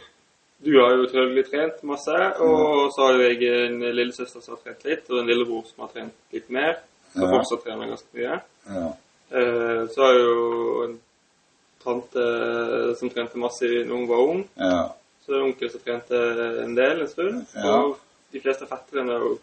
Du 0.66 0.72
har 0.82 0.96
jo 0.96 1.04
selvfølgelig 1.06 1.44
trent 1.52 1.82
masse, 1.86 2.14
og 2.42 2.88
så 2.96 3.04
har 3.06 3.14
jo 3.20 3.26
jeg 3.28 3.66
en 3.68 3.76
lillesøster 3.94 4.42
som 4.42 4.56
har 4.56 4.62
trent 4.64 4.86
litt, 4.88 5.04
og 5.12 5.20
en 5.20 5.28
lillebror 5.30 5.66
som 5.68 5.84
har 5.84 5.92
trent 5.94 6.14
litt 6.34 6.48
mer. 6.50 6.80
Som 7.14 7.22
Ja. 7.22 7.28
fortsatt 7.36 7.62
trener 7.64 7.92
ganske 7.92 8.18
mye. 8.18 8.40
ja. 8.74 8.88
Eh, 9.30 9.84
så 9.94 10.02
har 10.02 10.14
jeg 10.14 10.24
jo 10.26 10.84
en 10.88 10.96
tante 11.84 12.26
som 12.98 13.10
trente 13.14 13.38
masse 13.38 13.62
da 13.70 13.94
hun 13.94 14.08
var 14.10 14.24
ung. 14.26 14.42
ja. 14.58 14.90
Så 15.26 15.32
er 15.32 15.36
det 15.36 15.42
en 15.44 15.50
onkel 15.52 15.70
som 15.72 15.82
trente 15.86 16.24
en 16.64 16.76
del 16.76 17.02
en 17.02 17.08
stund. 17.08 17.46
Og 17.66 17.98
de 18.34 18.42
fleste 18.42 18.66
fetterne 18.66 19.16
og 19.22 19.40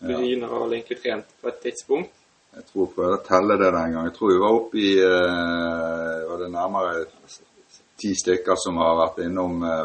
kusiner 0.00 0.48
har 0.48 0.66
egentlig 0.70 1.02
trent 1.02 1.34
på 1.42 1.48
et 1.48 1.60
tidspunkt. 1.62 2.10
Jeg 2.54 2.64
tror 2.68 2.84
jeg 2.84 2.94
prøvde 2.94 3.18
å 3.18 3.24
telle 3.26 3.56
det 3.58 3.70
den 3.74 3.94
gang. 3.94 4.08
Jeg 4.08 4.14
tror 4.16 4.30
vi 4.30 4.42
var 4.42 4.58
oppe 4.58 4.78
i 4.78 4.92
eh, 5.02 6.20
Var 6.28 6.42
det 6.42 6.50
nærmere 6.52 7.04
ti 7.98 8.12
stykker 8.14 8.58
som 8.58 8.78
har 8.82 8.94
vært 9.00 9.22
innom 9.26 9.62
eh. 9.66 9.84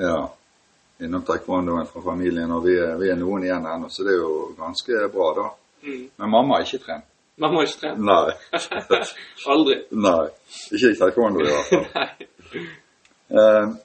Ja. 0.00 0.16
Innom 1.02 1.24
taekwondoen 1.26 1.88
fra 1.90 2.00
familien, 2.04 2.52
og 2.54 2.64
vi 2.64 2.76
vi 3.00 3.10
er 3.10 3.18
noen 3.20 3.44
igjen 3.44 3.66
ennå, 3.66 3.90
så 3.90 4.04
det 4.06 4.14
er 4.14 4.20
jo 4.22 4.34
ganske 4.56 5.08
bra, 5.12 5.30
da. 5.36 5.48
Mm. 5.82 6.04
Men 6.16 6.30
mamma 6.30 6.56
har 6.56 6.66
ikke 6.68 6.84
trent. 6.84 7.08
Mamma 7.42 7.60
har 7.60 7.68
ikke 7.68 7.80
trent? 7.80 8.04
Nei. 8.06 8.92
Aldri. 9.54 9.78
Nei. 10.06 10.28
Ikke 10.70 10.92
i 10.92 11.00
taekwondo, 11.00 11.42
i 11.42 11.50
hvert 11.50 11.72
fall. 11.72 12.12
Nei. 13.38 13.82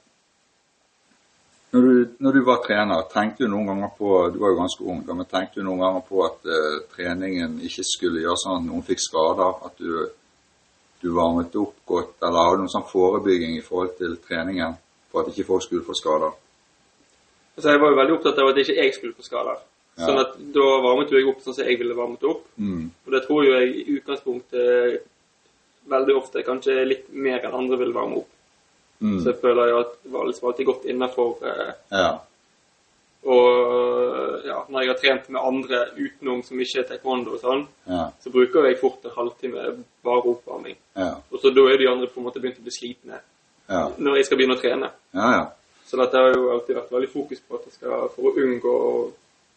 Når, 1.70 1.84
du, 1.84 2.12
når 2.24 2.32
du 2.32 2.40
var 2.46 2.62
trener, 2.64 3.02
tenkte 3.12 3.44
du 3.44 3.50
noen 3.52 3.66
ganger 3.68 3.90
på 3.98 4.12
Du 4.32 4.38
var 4.40 4.54
jo 4.54 4.56
ganske 4.56 4.84
ung, 4.88 5.02
men 5.04 5.26
tenkte 5.28 5.60
du 5.60 5.66
noen 5.66 5.82
ganger 5.82 6.04
på 6.08 6.22
at 6.24 6.48
uh, 6.48 6.78
treningen 6.94 7.58
ikke 7.68 7.84
skulle 7.84 8.22
gjøre 8.22 8.40
sånn 8.40 8.62
at 8.62 8.66
noen 8.70 8.86
fikk 8.86 9.02
skader? 9.04 9.58
At 9.68 9.82
du, 9.82 10.06
du 11.02 11.08
varmet 11.16 11.58
opp 11.60 11.76
godt, 11.92 12.14
eller 12.22 12.46
hadde 12.46 12.56
du 12.56 12.64
noen 12.64 12.72
sånn 12.72 12.88
forebygging 12.88 13.58
i 13.58 13.64
forhold 13.64 13.98
til 14.00 14.16
treningen 14.24 14.78
for 15.12 15.22
at 15.22 15.32
ikke 15.32 15.48
folk 15.50 15.66
skulle 15.66 15.84
få 15.84 15.96
skader? 15.98 16.32
Altså, 17.58 17.68
jeg 17.74 17.82
var 17.82 17.92
jo 17.92 18.00
veldig 18.00 18.16
opptatt 18.16 18.40
av 18.40 18.52
at 18.52 18.62
ikke 18.62 18.78
jeg 18.78 18.96
skulle 18.96 19.18
få 19.18 19.26
skader. 19.26 19.60
Ja. 19.98 20.06
Sånn 20.06 20.22
at 20.22 20.34
da 20.54 20.66
varmet 20.84 21.12
jeg 21.12 21.26
opp 21.26 21.40
sånn 21.42 21.56
som 21.56 21.66
jeg 21.66 21.80
ville 21.80 21.96
varmet 21.98 22.24
opp. 22.28 22.44
Mm. 22.56 22.84
Og 23.04 23.14
det 23.14 23.22
tror 23.26 23.44
jeg 23.44 23.70
i 23.74 23.96
utgangspunktet 23.98 25.06
veldig 25.90 26.16
ofte 26.20 26.44
kanskje 26.46 26.84
litt 26.86 27.08
mer 27.12 27.42
enn 27.42 27.56
andre 27.58 27.80
vil 27.80 27.94
varme 27.96 28.20
opp. 28.22 28.30
Mm. 29.00 29.18
Så 29.22 29.30
jeg 29.30 29.40
føler 29.40 29.68
jo 29.70 29.78
at 29.84 29.92
det 30.02 30.12
var 30.12 30.26
liksom 30.26 30.48
alltid 30.48 30.66
godt 30.66 30.84
innafor. 30.90 31.36
Eh, 31.46 31.72
Ja. 31.92 32.08
og 33.28 34.44
ja, 34.46 34.58
når 34.68 34.80
jeg 34.82 34.88
har 34.92 34.98
trent 35.02 35.28
med 35.30 35.40
andre 35.42 35.78
utenom 35.98 36.42
som 36.46 36.60
ikke 36.60 36.78
er 36.82 36.86
taekwondo 36.88 37.34
og 37.34 37.40
sånn, 37.42 37.66
Ja. 37.86 38.10
så 38.22 38.30
bruker 38.30 38.64
jeg 38.66 38.78
fort 38.80 39.04
en 39.04 39.10
halvtime 39.16 39.84
bare 40.04 40.22
oppvarming. 40.32 40.76
Ja. 40.96 41.14
Og 41.32 41.40
så 41.40 41.50
da 41.54 41.60
er 41.72 41.76
de 41.78 41.88
andre 41.88 42.06
på 42.06 42.20
en 42.20 42.24
måte 42.26 42.40
begynt 42.40 42.58
å 42.58 42.62
bli 42.62 42.70
slitne 42.70 43.20
når 43.98 44.16
jeg 44.16 44.24
skal 44.26 44.36
begynne 44.38 44.56
å 44.56 44.60
trene. 44.62 44.90
Ja, 45.14 45.30
ja. 45.32 45.46
Så 45.86 45.96
dette 45.96 46.16
har 46.16 46.32
jo 46.34 46.50
alltid 46.52 46.76
vært 46.76 46.90
veldig 46.92 47.08
fokus 47.12 47.40
på 47.40 47.54
at 47.54 47.64
jeg 47.64 47.72
skal 47.74 48.08
for 48.14 48.22
å 48.22 48.34
unngå 48.36 48.72
å 48.72 49.12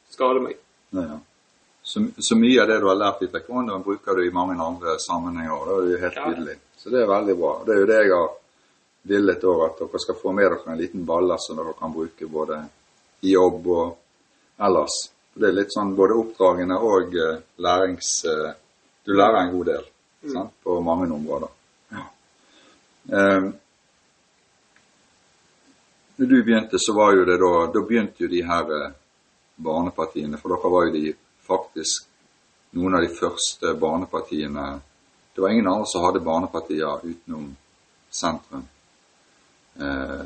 skade 0.09 0.39
meg. 0.41 0.57
Så, 1.83 1.99
så 2.19 2.35
mye 2.37 2.61
av 2.61 2.67
det 2.67 2.79
du 2.79 2.87
har 2.87 2.95
lært 2.95 3.21
i 3.23 3.27
taekwondo, 3.27 3.79
bruker 3.83 4.15
du 4.15 4.21
i 4.27 4.31
mange 4.33 4.53
andre 4.61 4.97
sammenhenger. 4.99 5.65
Det 5.65 5.71
er 5.73 5.91
jo 5.91 5.97
helt 6.03 6.19
tydelig. 6.35 6.57
Så 6.77 6.89
det 6.91 7.01
er 7.01 7.07
veldig 7.07 7.37
bra. 7.39 7.63
Det 7.65 7.73
er 7.75 7.79
jo 7.79 7.85
det 7.89 7.97
jeg 8.03 8.11
har 8.11 8.29
villet 9.01 9.43
òg, 9.43 9.63
at 9.65 9.79
dere 9.81 10.01
skal 10.03 10.19
få 10.19 10.33
med 10.35 10.49
dere 10.49 10.73
en 10.73 10.79
liten 10.79 11.05
ballast 11.05 11.49
som 11.49 11.57
dere 11.57 11.73
kan 11.79 11.93
bruke 11.93 12.27
både 12.27 12.59
i 13.21 13.33
jobb 13.33 13.67
og 13.67 13.97
ellers. 14.61 14.97
Det 15.33 15.47
er 15.47 15.55
litt 15.55 15.73
sånn 15.73 15.95
både 15.95 16.17
oppdragende 16.21 16.77
og 16.77 17.15
eh, 17.15 17.39
lærings... 17.63 18.11
eh, 18.27 18.51
du 19.01 19.15
lærer 19.17 19.39
en 19.39 19.53
god 19.55 19.65
del 19.65 19.85
sant? 20.29 20.51
på 20.63 20.75
mange 20.85 21.07
områder. 21.09 21.49
Ja. 21.89 22.03
Um, 23.17 23.47
når 26.21 26.27
du 26.29 26.43
begynte, 26.43 26.77
så 26.77 26.93
var 26.93 27.15
jo 27.15 27.23
det 27.25 27.39
da 27.41 27.65
Da 27.73 27.81
begynte 27.81 28.21
jo 28.21 28.29
de 28.29 28.43
her 28.45 28.73
eh, 28.77 28.91
barnepartiene, 29.57 30.37
for 30.37 30.53
dere 30.53 30.73
var 30.75 30.85
jo 30.85 30.93
de 30.93 31.15
faktisk 31.47 32.05
noen 32.77 32.99
av 32.99 33.01
de 33.01 33.09
første 33.15 33.73
barnepartiene 33.81 34.67
Det 35.33 35.41
var 35.41 35.49
ingen 35.49 35.67
andre 35.67 35.87
som 35.89 36.05
hadde 36.05 36.21
barnepartier 36.21 37.01
utenom 37.07 37.55
sentrum. 38.11 38.67
Eh, 39.79 40.21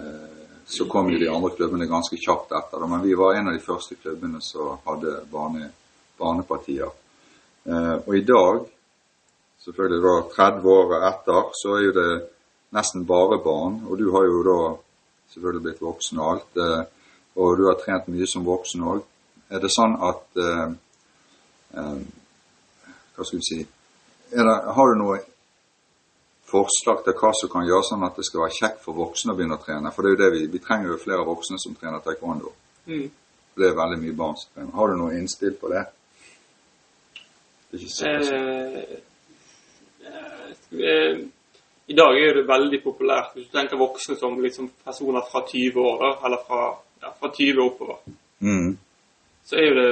så 0.66 0.86
kom 0.86 1.12
jo 1.12 1.20
de 1.20 1.30
andre 1.30 1.52
klubbene 1.56 1.86
ganske 1.86 2.18
kjapt 2.18 2.52
etter, 2.58 2.88
men 2.90 3.02
vi 3.02 3.14
var 3.14 3.36
en 3.36 3.48
av 3.48 3.54
de 3.54 3.62
første 3.62 3.96
klubbene 3.96 4.42
som 4.42 4.78
hadde 4.86 5.20
barne, 5.32 5.70
barnepartier. 6.18 6.90
Eh, 7.66 7.96
og 8.02 8.16
i 8.18 8.24
dag, 8.26 8.64
selvfølgelig 9.66 10.02
da 10.08 10.16
30 10.34 10.72
år 10.78 10.96
etter, 11.12 11.52
så 11.62 11.76
er 11.78 11.86
jo 11.86 11.94
det 12.00 12.10
nesten 12.76 13.06
bare 13.06 13.38
barn, 13.44 13.84
og 13.86 13.98
du 14.02 14.10
har 14.16 14.26
jo 14.26 14.42
da 14.48 14.58
selvfølgelig 15.34 15.66
blitt 15.68 15.86
voksen 15.86 16.20
og 16.20 16.32
alt, 16.34 16.52
eh, 16.66 16.84
og 17.36 17.58
du 17.60 17.68
har 17.70 17.78
trent 17.80 18.10
mye 18.10 18.28
som 18.28 18.48
voksen 18.48 18.90
òg. 18.96 19.06
Er 19.54 19.62
det 19.62 19.70
sånn 19.74 19.94
at 20.02 20.26
Hva 21.76 23.24
skal 23.24 23.40
vi 23.40 23.44
si 23.46 23.58
det, 23.60 24.44
Har 24.48 24.88
du 24.90 24.96
noe 24.98 25.20
forslag 26.56 27.04
til 27.04 27.16
hva 27.20 27.32
som 27.36 27.52
kan 27.52 27.68
gjøre 27.68 27.88
sånn 27.90 28.06
at 28.08 28.18
det 28.20 28.26
skal 28.28 28.46
være 28.46 28.56
kjekt 28.56 28.82
for 28.86 28.98
voksne 28.98 29.34
å 29.34 29.38
begynne 29.38 29.58
å 29.58 29.62
trene? 29.62 29.92
For 29.92 30.06
det 30.06 30.12
er 30.12 30.16
jo 30.16 30.22
det 30.22 30.32
vi, 30.36 30.42
vi 30.54 30.62
trenger 30.64 30.94
jo 30.94 31.02
flere 31.02 31.28
voksne 31.28 31.60
som 31.62 31.76
trener 31.76 32.04
taekwondo. 32.06 32.54
Mm. 32.88 33.06
Det 33.56 33.68
er 33.68 33.78
veldig 33.78 34.00
mye 34.02 34.16
barn 34.18 34.40
som 34.40 34.54
trener. 34.54 34.74
Har 34.78 34.92
du 34.92 34.98
noe 35.00 35.18
innspill 35.20 35.56
på 35.60 35.72
det? 35.74 35.84
Det. 37.76 37.82
Eh, 38.08 38.80
eh, 40.80 41.22
I 41.92 42.00
dag 42.00 42.20
er 42.22 42.40
det 42.40 42.48
veldig 42.48 42.82
populært 42.84 43.36
hvis 43.36 43.50
du 43.50 43.58
tenker 43.58 43.80
voksne 43.80 44.16
som 44.20 44.40
liksom 44.42 44.72
personer 44.86 45.28
fra 45.32 45.44
20 45.48 45.88
år, 45.92 46.06
eller 46.26 46.44
fra, 46.48 46.62
ja, 47.04 47.12
fra 47.20 47.32
20 47.36 47.60
og 47.60 47.66
oppover. 47.68 48.04
Mm. 48.40 48.78
Så 49.46 49.60
er 49.60 49.68
jo 49.70 49.76
det 49.82 49.90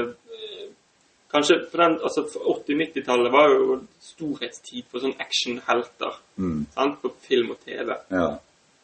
Kanskje 1.34 1.56
for 1.72 1.82
den, 1.82 1.96
altså 2.06 2.24
80-90-tallet 2.54 3.32
var 3.34 3.50
jo 3.50 3.78
storhetstid 4.06 4.86
for 4.92 5.02
sånn 5.02 5.16
actionhelter. 5.24 6.20
Mm. 6.38 6.66
sant, 6.75 7.00
På 7.02 7.10
film 7.25 7.56
og 7.56 7.63
TV. 7.66 7.96
Ja. 8.13 8.28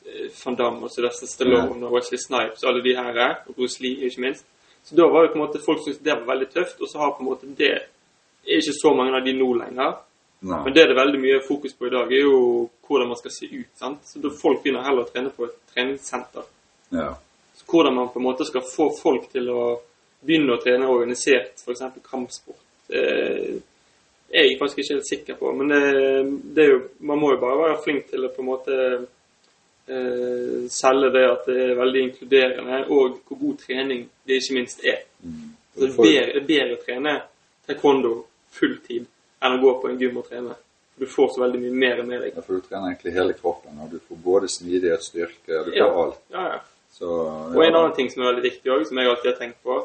Eh, 0.10 0.32
Van 0.39 0.58
Damme 0.58 0.88
og 0.88 0.94
Sylvester 0.94 1.29
Stallone 1.29 1.86
og 1.86 1.94
Wesley 1.94 2.18
Snipes 2.18 2.63
og 2.63 2.72
alle 2.72 2.84
de 2.84 2.96
her, 2.98 3.22
eh, 3.25 3.36
og 3.46 3.56
Bruce 3.56 3.84
Lee 3.84 4.10
ikke 4.10 4.25
minst. 4.25 4.48
Så 4.84 4.96
da 4.98 5.06
var 5.06 5.27
jo 5.27 5.34
på 5.34 5.38
en 5.38 5.46
måte 5.46 5.62
folk 5.62 5.84
syntes 5.84 6.01
det 6.01 6.15
var 6.15 6.25
veldig 6.34 6.50
tøft, 6.50 6.82
og 6.82 6.89
så 6.89 6.98
har 7.03 7.12
på 7.13 7.22
en 7.22 7.29
måte 7.29 7.50
det 7.60 7.74
er 7.75 8.58
ikke 8.58 8.79
så 8.82 8.94
mange 8.98 9.18
av 9.18 9.25
de 9.25 9.34
nå 9.38 9.50
lenger. 9.60 9.98
Nei. 10.39 10.63
Men 10.63 10.74
det 10.74 10.82
er 10.82 10.88
det 10.88 10.98
veldig 10.98 11.20
mye 11.20 11.41
fokus 11.46 11.74
på 11.75 11.86
i 11.86 11.94
dag, 11.94 12.12
er 12.12 12.24
jo 12.24 12.70
hvordan 12.88 13.12
man 13.12 13.20
skal 13.20 13.32
se 13.36 13.46
ut. 13.46 13.70
sant? 13.77 14.00
Så 14.08 14.22
da 14.24 14.29
Folk 14.34 14.63
begynner 14.63 14.88
heller 14.88 15.06
å 15.06 15.12
trene 15.12 15.29
på 15.36 15.46
et 15.46 15.58
treningssenter. 15.74 16.48
Ja. 16.96 17.12
Så 17.60 17.68
hvordan 17.68 17.96
man 17.96 18.10
på 18.10 18.20
en 18.20 18.25
måte 18.25 18.48
skal 18.48 18.65
få 18.65 18.89
folk 18.96 19.29
til 19.34 19.51
å 19.51 19.63
begynne 20.25 20.55
å 20.55 20.61
trene 20.61 20.89
organisert, 20.91 21.61
f.eks. 21.63 21.83
kampsport, 22.05 22.63
eh, 22.89 23.55
er 24.29 24.45
jeg 24.45 24.59
faktisk 24.59 24.81
ikke 24.83 24.97
helt 24.97 25.07
sikker 25.09 25.38
på. 25.39 25.53
Men 25.57 25.71
det, 25.73 25.83
det 26.55 26.67
jo, 26.69 26.79
man 27.09 27.21
må 27.21 27.31
jo 27.33 27.41
bare 27.41 27.61
være 27.63 27.81
flink 27.83 28.09
til 28.11 28.27
å 28.27 28.33
på 28.33 28.43
en 28.43 28.49
måte 28.49 28.79
eh, 29.89 30.67
selge 30.69 31.11
det 31.15 31.25
at 31.31 31.47
det 31.49 31.59
er 31.69 31.79
veldig 31.79 32.03
inkluderende, 32.07 32.81
og 32.89 33.19
hvor 33.27 33.39
god 33.45 33.59
trening 33.65 34.07
det 34.27 34.41
ikke 34.41 34.57
minst 34.59 34.83
er. 34.85 35.03
Mm. 35.23 35.47
Så 35.73 35.85
det 35.85 35.89
er 35.89 35.99
bedre, 36.01 36.33
det 36.39 36.47
bedre 36.49 36.77
å 36.77 36.81
trene 36.83 37.15
taekwondo 37.69 38.15
fulltid 38.59 39.05
enn 39.45 39.55
å 39.55 39.61
gå 39.61 39.75
på 39.81 39.89
en 39.89 40.01
gym 40.01 40.17
og 40.19 40.27
trene. 40.27 40.57
Du 40.99 41.05
får 41.07 41.29
så 41.31 41.41
veldig 41.45 41.61
mye 41.61 41.77
mer 41.79 42.01
med 42.03 42.25
deg. 42.25 42.33
Ja, 42.35 42.41
for 42.43 42.59
du 42.59 42.65
trener 42.65 42.89
egentlig 42.91 43.13
hele 43.15 43.35
kroppen, 43.38 43.77
og 43.79 43.93
du 43.93 44.01
får 44.03 44.17
både 44.23 44.49
smidighet, 44.51 45.05
styrke, 45.05 45.61
du 45.63 45.71
får 45.71 45.77
Ja. 45.77 45.88
alt. 46.03 46.19
Ja, 46.33 46.43
ja. 46.55 46.59
Så, 46.91 47.07
Og 47.07 47.63
en 47.63 47.75
annen 47.75 47.95
ting 47.95 48.09
som 48.11 48.23
er 48.23 48.33
veldig 48.33 48.43
viktig 48.51 48.71
òg, 48.73 48.83
som 48.88 48.97
jeg 48.97 49.07
alltid 49.07 49.31
har 49.31 49.38
tenkt 49.39 49.63
på, 49.63 49.77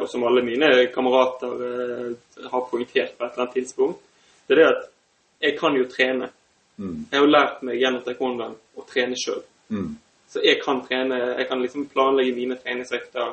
og 0.00 0.08
som 0.10 0.24
alle 0.26 0.42
mine 0.42 0.70
kamerater 0.94 1.64
eh, 1.68 2.46
har 2.50 2.68
poengtert 2.70 3.16
på 3.16 3.24
et 3.24 3.32
eller 3.32 3.44
annet 3.44 3.54
tidspunkt, 3.54 4.00
det 4.46 4.56
er 4.56 4.60
det 4.60 4.68
at 4.70 4.86
jeg 5.40 5.58
kan 5.58 5.76
jo 5.78 5.86
trene. 5.88 6.30
Mm. 6.76 7.06
Jeg 7.10 7.18
har 7.18 7.26
jo 7.26 7.34
lært 7.34 7.62
meg 7.66 7.78
gjennom 7.80 8.02
taekwondoen 8.04 8.56
å 8.76 8.86
trene 8.88 9.18
sjøl. 9.18 9.44
Mm. 9.70 9.92
Så 10.30 10.42
jeg 10.44 10.60
kan 10.62 10.82
trene, 10.86 11.20
jeg 11.38 11.46
kan 11.48 11.62
liksom 11.62 11.86
planlegge 11.92 12.34
mine 12.36 12.58
treningsøkter 12.58 13.32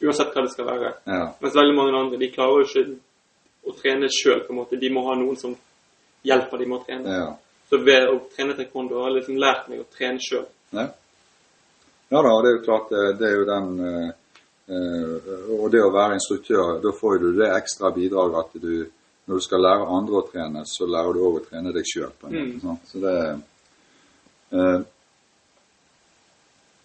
uansett 0.00 0.34
hva 0.34 0.44
det 0.44 0.52
skal 0.52 0.68
være. 0.68 0.92
Ja. 1.08 1.24
Mens 1.40 1.56
veldig 1.56 1.76
mange 1.76 1.96
andre 1.98 2.20
de 2.20 2.30
klarer 2.32 2.62
jo 2.62 2.68
ikke 2.68 2.84
å 3.68 3.74
trene 3.78 4.10
sjøl. 4.12 4.44
De 4.70 4.92
må 4.94 5.04
ha 5.08 5.16
noen 5.18 5.40
som 5.40 5.56
hjelper 6.26 6.62
dem 6.62 6.72
med 6.72 6.78
å 6.78 6.86
trene. 6.86 7.18
Ja. 7.18 7.28
Så 7.68 7.80
ved 7.84 8.08
å 8.08 8.20
trene 8.32 8.56
taekwondo 8.56 9.02
har 9.02 9.10
jeg 9.10 9.20
liksom 9.20 9.40
lært 9.42 9.68
meg 9.68 9.82
å 9.82 9.88
trene 9.92 10.22
sjøl. 10.24 10.46
Ja. 10.76 10.86
ja 12.12 12.22
da, 12.24 12.32
det 12.44 12.52
er 12.52 12.56
jo 12.56 12.64
klart 12.64 12.92
det, 12.94 13.04
det 13.20 13.28
er 13.28 13.36
jo 13.36 13.48
den 13.48 13.68
eh, 13.84 14.08
eh, 14.08 14.14
Og 14.68 15.66
det 15.72 15.80
å 15.80 15.92
være 15.94 16.18
instruktør, 16.18 16.74
da 16.82 16.90
får 16.92 17.20
du 17.22 17.28
det 17.38 17.46
ekstra 17.54 17.88
bidraget 17.94 18.40
at 18.42 18.56
du 18.60 18.72
når 19.28 19.34
du 19.34 19.44
skal 19.44 19.60
lære 19.60 19.88
andre 19.92 20.16
å 20.16 20.24
trene, 20.24 20.62
så 20.64 20.86
lærer 20.88 21.12
du 21.12 21.20
òg 21.20 21.34
å 21.36 21.44
trene 21.44 21.72
deg 21.74 21.84
sjøl. 21.84 22.12
Mm. 22.32 22.78
Så 22.88 23.00
det 23.02 23.16
eh, 24.56 24.78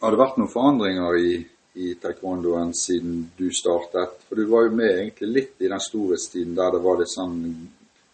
Har 0.04 0.12
det 0.12 0.20
vært 0.20 0.40
noen 0.42 0.52
forandringer 0.52 1.20
i, 1.22 1.38
i 1.80 1.94
taekwondoen 2.04 2.74
siden 2.76 3.22
du 3.38 3.46
startet? 3.56 4.18
For 4.28 4.36
du 4.36 4.50
var 4.52 4.68
jo 4.68 4.74
med 4.76 4.92
egentlig 4.92 5.30
litt 5.32 5.64
i 5.64 5.72
den 5.72 5.86
storhetstiden 5.86 6.58
der 6.58 6.76
det 6.76 6.84
var 6.84 7.00
litt 7.00 7.14
sånn 7.14 7.40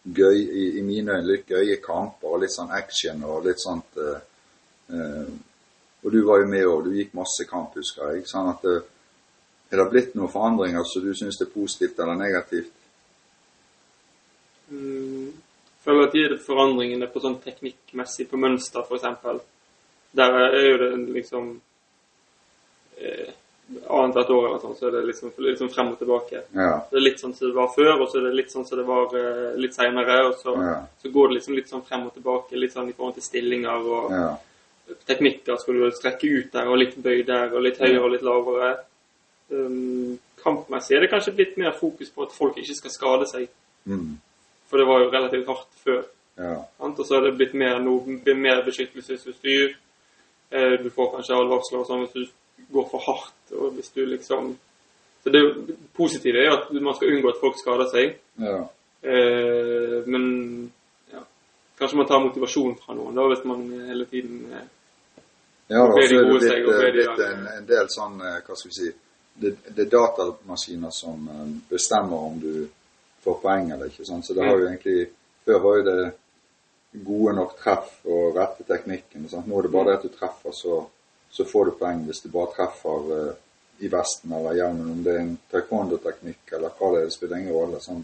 gøy, 0.05 0.37
i, 0.37 0.67
i 0.77 0.85
mine 0.85 1.17
øyne 1.17 1.31
litt 1.31 1.49
gøye 1.49 1.79
kamper 1.81 2.29
og 2.29 2.43
litt 2.43 2.53
sånn 2.53 2.69
action 2.77 3.25
og 3.25 3.49
litt 3.49 3.65
sånt 3.65 3.97
eh, 3.97 4.21
eh, 4.93 5.33
Og 6.05 6.13
du 6.13 6.21
var 6.23 6.43
jo 6.43 6.53
med 6.53 6.69
òg, 6.69 6.85
du 6.85 6.93
gikk 6.95 7.17
masse 7.17 7.43
kamp, 7.49 7.73
husker 7.75 8.13
jeg. 8.13 8.29
Sånn 8.29 8.53
at 8.53 8.61
eh, 8.69 8.85
Er 9.69 9.77
det 9.77 9.89
blitt 9.91 10.15
noen 10.17 10.31
forandringer 10.33 10.85
som 10.87 11.05
du 11.05 11.13
syns 11.13 11.41
er 11.41 11.51
positivt 11.53 11.99
eller 11.99 12.17
negativt? 12.17 12.71
Mm, 14.69 15.33
føler 15.83 16.07
at 16.07 16.15
de 16.17 16.37
forandringene 16.45 17.09
på 17.09 17.21
sånn 17.21 17.39
teknikkmessig, 17.43 18.27
på 18.29 18.37
mønster 18.41 18.85
f.eks. 18.85 19.43
Der 20.17 20.39
er 20.41 20.57
jo 20.65 20.77
det 20.81 20.89
liksom 21.13 21.51
eh, 22.97 23.35
Annethvert 23.69 24.31
år 24.33 24.45
eller 24.47 24.61
sånn, 24.63 24.73
så 24.79 24.87
er 24.87 24.95
det 24.95 25.03
liksom, 25.11 25.31
liksom 25.45 25.67
frem 25.69 25.91
og 25.91 25.99
tilbake. 25.99 26.39
Ja. 26.57 26.71
Det 26.89 26.97
er 26.97 27.03
litt 27.03 27.19
sånn 27.21 27.35
som 27.37 27.51
det 27.51 27.53
var 27.53 27.67
før, 27.75 27.99
og 28.01 28.07
så 28.09 28.17
er 28.17 28.23
det 28.25 28.31
litt 28.39 28.49
sånn 28.49 28.65
som 28.65 28.79
det 28.79 28.85
var 28.87 29.13
eh, 29.13 29.59
litt 29.61 29.75
seinere. 29.77 30.15
Og 30.25 30.39
så, 30.39 30.55
Ja. 30.57 30.79
så 31.03 31.11
går 31.13 31.29
det 31.29 31.35
liksom 31.35 31.53
litt 31.53 31.69
sånn 31.69 31.83
frem 31.85 32.07
og 32.07 32.15
tilbake, 32.15 32.57
litt 32.57 32.73
sånn 32.73 32.89
i 32.89 32.95
forhold 32.97 33.19
til 33.19 33.27
stillinger 33.27 33.85
og 33.85 34.15
ja. 34.15 34.31
teknikker. 35.05 35.59
Skal 35.61 35.77
du 35.77 35.91
strekke 35.93 36.31
ut 36.33 36.49
der, 36.57 36.65
og 36.65 36.81
litt 36.81 36.97
bøy 36.97 37.21
der, 37.27 37.53
og 37.53 37.61
litt 37.67 37.77
høyere 37.77 38.01
og 38.01 38.15
litt 38.15 38.25
lavere. 38.25 38.71
Um, 39.51 40.19
kampmessig 40.43 40.95
er 40.95 41.03
det 41.03 41.09
kanskje 41.11 41.33
blitt 41.35 41.57
mer 41.57 41.73
fokus 41.79 42.09
på 42.13 42.23
at 42.23 42.33
folk 42.35 42.57
ikke 42.57 42.75
skal 42.77 42.93
skade 42.93 43.27
seg. 43.31 43.49
Mm. 43.89 44.19
For 44.69 44.77
det 44.77 44.87
var 44.87 45.03
jo 45.03 45.11
relativt 45.11 45.47
hardt 45.47 45.83
før. 45.83 46.01
ja. 46.37 46.55
Og 46.79 47.05
så 47.05 47.17
er 47.17 47.27
det 47.27 47.37
blitt 47.37 47.53
mer, 47.53 47.79
no, 47.79 47.99
mer 48.35 48.63
beskyttelsesutstyr. 48.65 49.75
Eh, 50.49 50.75
du 50.83 50.89
får 50.89 51.11
kanskje 51.15 51.37
advarsler 51.37 51.81
og 51.81 51.87
sånn 51.87 52.05
hvis 52.05 52.15
du 52.15 52.67
går 52.73 52.89
for 52.91 53.05
hardt. 53.05 53.53
Og 53.57 53.73
hvis 53.77 53.93
du 53.95 54.05
liksom 54.05 54.57
Så 55.23 55.29
det 55.29 55.41
positive 55.93 56.39
er 56.39 56.45
jo 56.45 56.51
at 56.55 56.69
man 56.71 56.95
skal 56.95 57.09
unngå 57.11 57.29
at 57.29 57.41
folk 57.41 57.57
skader 57.59 57.89
seg. 57.91 58.19
ja. 58.39 58.59
Eh, 59.03 60.03
men 60.07 60.71
ja, 61.11 61.21
kanskje 61.79 61.97
man 61.97 62.07
tar 62.07 62.19
motivasjon 62.19 62.75
fra 62.83 62.95
noen 62.95 63.15
da, 63.15 63.27
hvis 63.31 63.45
man 63.47 63.61
hele 63.87 64.05
tiden 64.05 64.41
eh, 64.51 64.65
Ja, 65.69 65.85
da, 65.85 65.91
så 65.91 65.99
er 66.03 66.07
det 66.09 66.23
blitt, 66.27 66.43
seg, 66.43 66.65
blitt 66.95 67.21
en, 67.23 67.45
en 67.47 67.67
del 67.67 67.87
sånn, 67.93 68.17
hva 68.19 68.57
skal 68.59 68.71
vi 68.71 68.75
si, 68.75 68.89
det, 69.41 69.53
det 69.75 69.85
er 69.85 69.91
datamaskiner 69.93 70.91
som 70.93 71.27
eh, 71.31 71.45
bestemmer 71.69 72.25
om 72.29 72.39
du 72.41 72.53
får 73.23 73.39
poeng 73.43 73.71
eller 73.75 73.91
ikke. 73.91 74.05
Sånn. 74.07 74.23
Så 74.23 74.35
det 74.37 74.45
har 74.47 74.57
jo 74.59 74.67
egentlig, 74.69 75.09
før 75.47 75.61
var 75.63 75.79
jo 75.79 75.85
det 75.89 75.99
gode 77.05 77.35
nok 77.37 77.57
treff 77.59 77.91
og 78.09 78.37
rette 78.37 78.65
teknikken. 78.67 79.27
og. 79.29 79.47
Nå 79.47 79.59
er 79.59 79.67
det 79.67 79.73
bare 79.75 79.91
det 79.91 79.97
at 79.99 80.07
du 80.07 80.13
treffer, 80.15 80.55
så, 80.55 80.79
så 81.31 81.45
får 81.45 81.69
du 81.69 81.77
poeng 81.81 82.05
hvis 82.07 82.23
du 82.23 82.29
bare 82.33 82.53
treffer 82.55 83.09
uh, 83.13 83.33
i 83.79 83.91
vesten 83.91 84.33
eller 84.35 84.57
hjelmen. 84.57 84.93
Om 84.95 85.03
det 85.05 85.15
er 85.15 85.19
en 85.25 85.35
taekwondo-teknikk 85.51 86.55
eller 86.57 86.73
hva 86.79 86.93
det 86.95 87.03
er, 87.03 87.09
det 87.11 87.17
spiller 87.17 87.43
ingen 87.43 87.55
rolle. 87.55 87.81
Sånn. 87.83 88.01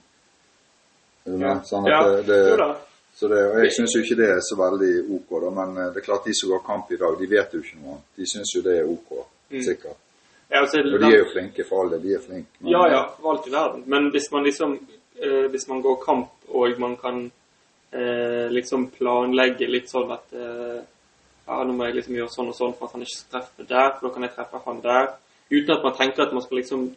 Ja. 1.26 1.56
Sånn 1.66 1.88
at 1.90 2.28
det, 2.28 2.38
det, 2.60 2.68
så 3.16 3.28
det, 3.32 3.40
og 3.50 3.62
Jeg 3.64 3.72
syns 3.74 3.96
jo 3.96 4.04
ikke 4.04 4.18
det 4.20 4.28
er 4.36 4.42
så 4.46 4.58
veldig 4.60 4.92
OK, 5.16 5.30
da, 5.42 5.52
men 5.56 5.78
eh, 5.80 5.92
det 5.96 6.02
er 6.02 6.06
klart 6.06 6.28
de 6.28 6.36
som 6.38 6.52
går 6.52 6.66
kamp 6.68 6.92
i 6.92 7.00
dag, 7.02 7.16
de 7.18 7.30
vet 7.32 7.56
jo 7.56 7.62
ikke 7.64 7.80
noe. 7.80 8.02
De 8.20 8.28
syns 8.30 8.52
jo 8.58 8.62
det 8.66 8.82
er 8.82 8.92
OK, 8.92 9.24
Mm. 9.46 9.62
sikkert. 9.62 10.00
Altså, 10.52 10.78
Og 10.80 11.00
de 11.02 11.06
er 11.10 11.18
jo 11.20 11.30
flinke 11.34 11.64
for 11.68 11.82
alle, 11.84 11.98
det, 11.98 12.04
de 12.04 12.14
er 12.16 12.22
flinke. 12.22 12.48
men- 12.60 12.72
Ja, 12.72 12.84
ja, 12.92 13.02
for 13.20 13.32
alt 13.32 13.48
i 13.48 13.52
verden. 13.52 13.84
Men 13.88 14.10
hvis 14.12 14.32
man 14.32 14.44
liksom 14.44 14.80
eh, 15.22 15.48
Hvis 15.50 15.68
man 15.68 15.82
går 15.82 15.96
kamp, 16.06 16.30
og 16.50 16.80
man 16.80 16.98
kan 16.98 17.32
eh, 17.94 18.48
liksom 18.52 18.90
planlegge 18.92 19.68
litt 19.68 19.90
sånn 19.90 20.12
at 20.12 20.34
eh, 20.34 20.82
Ja, 21.48 21.64
nå 21.64 21.74
må 21.74 21.86
jeg 21.86 21.96
liksom 21.96 22.16
gjøre 22.16 22.30
sånn 22.34 22.48
og 22.50 22.56
sånn 22.56 22.74
for 22.78 22.86
at 22.88 22.94
han 22.94 23.02
ikke 23.02 23.18
skal 23.20 23.32
treffe 23.42 23.68
der, 23.70 23.92
for 24.00 24.08
da 24.08 24.14
kan 24.14 24.24
jeg 24.24 24.32
treffe 24.36 24.62
han 24.66 24.82
der. 24.82 25.08
Uten 25.52 25.76
at 25.76 25.84
man 25.84 25.94
tenker 25.94 26.24
at 26.24 26.34
man 26.34 26.42
skal 26.42 26.58
liksom 26.58 26.96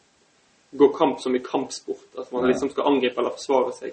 gå 0.76 0.88
kamp 0.96 1.20
som 1.20 1.34
i 1.36 1.38
kampsport. 1.38 2.08
At 2.18 2.32
man 2.32 2.42
Ja. 2.42 2.48
liksom 2.48 2.70
skal 2.70 2.84
angripe 2.86 3.18
eller 3.18 3.30
forsvare 3.36 3.72
seg. 3.72 3.92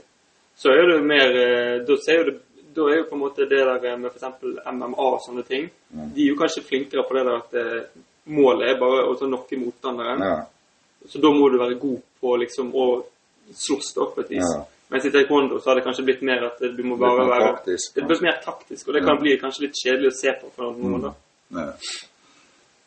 Så 0.55 0.69
er 0.71 0.87
det 0.91 1.03
mer 1.03 1.29
eh, 1.35 1.79
Da 1.85 1.95
ser 1.97 2.17
jo 2.17 2.23
det 2.31 2.39
da 2.75 2.81
er 2.91 2.97
jo 2.97 3.03
på 3.09 3.15
en 3.15 3.21
måte 3.21 3.47
det 3.47 3.59
der 3.81 3.97
med 3.97 4.11
f.eks. 4.11 4.23
MMA 4.67 4.99
og 4.99 5.21
sånne 5.23 5.43
ting 5.47 5.69
mm. 5.93 6.09
De 6.13 6.21
er 6.25 6.27
jo 6.33 6.35
kanskje 6.35 6.63
flinkere 6.63 7.03
på 7.07 7.13
det 7.15 7.23
der 7.25 7.35
at 7.37 7.53
eh, 7.53 7.83
målet 8.25 8.71
er 8.71 8.79
bare 8.79 9.03
å 9.09 9.15
ta 9.19 9.27
knocke 9.29 9.59
motstanderen. 9.59 10.23
Ja, 10.25 10.37
Så 11.09 11.21
da 11.21 11.29
må 11.29 11.49
du 11.53 11.59
være 11.61 11.77
god 11.77 11.99
på 12.21 12.37
liksom 12.41 12.71
å 12.73 12.85
slåss 13.53 13.91
da, 13.93 14.07
på 14.09 14.23
et 14.23 14.31
vis. 14.33 14.41
Ja. 14.41 14.63
Mens 14.89 15.05
i 15.05 15.11
taekwondo 15.13 15.59
så 15.59 15.69
har 15.69 15.79
det 15.79 15.85
kanskje 15.85 16.05
blitt 16.05 16.23
mer 16.25 16.47
at 16.47 16.59
du 16.61 16.81
må 16.85 16.97
bare 16.97 17.25
være 17.29 17.51
taktisk, 17.51 17.95
Det 17.95 18.05
blir 18.05 18.21
mer 18.21 18.41
taktisk, 18.43 18.87
og 18.87 18.93
det 18.93 19.01
Ja. 19.01 19.05
kan 19.05 19.21
bli 19.21 19.37
kanskje 19.37 19.65
litt 19.65 19.77
kjedelig 19.77 20.11
å 20.11 20.17
se 20.17 20.33
på 20.41 20.51
for 20.55 20.71
noen. 20.71 20.91
måneder. 20.91 21.13
ja. 21.51 21.71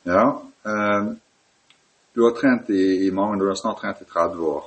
ja 0.05 0.27
Um, 0.69 1.21
du 2.13 2.23
har 2.23 2.35
trent 2.35 2.71
i, 2.71 3.07
i 3.07 3.11
mange, 3.11 3.39
du 3.39 3.47
har 3.47 3.55
snart 3.55 3.81
trent 3.81 4.03
i 4.03 4.05
30 4.05 4.41
år. 4.45 4.65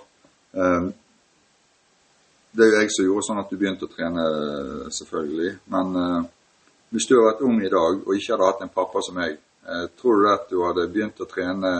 Um, 0.51 0.93
det 2.51 2.65
er 2.65 2.71
jo 2.71 2.79
jeg 2.79 2.91
som 2.95 3.05
gjorde 3.05 3.25
sånn 3.27 3.41
at 3.41 3.51
du 3.51 3.57
begynte 3.59 3.87
å 3.87 3.91
trene, 3.91 4.23
selvfølgelig. 4.91 5.51
Men 5.71 5.95
uh, 5.95 6.23
hvis 6.91 7.07
du 7.07 7.15
hadde 7.15 7.27
vært 7.27 7.43
ung 7.47 7.59
i 7.61 7.71
dag 7.71 8.01
og 8.01 8.15
ikke 8.15 8.33
hadde 8.33 8.49
hatt 8.49 8.63
en 8.65 8.73
pappa 8.73 9.03
som 9.05 9.19
eh, 9.23 9.35
tror 10.01 10.23
du 10.23 10.29
at 10.31 10.47
du 10.49 10.61
hadde 10.65 10.87
begynt 10.89 11.19
å 11.21 11.27
trene 11.29 11.73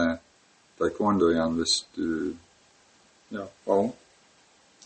taekwondo 0.78 1.32
igjen 1.32 1.56
hvis 1.58 1.78
du 1.96 2.06
ja, 3.34 3.46
var 3.66 3.82
ung? 3.86 3.90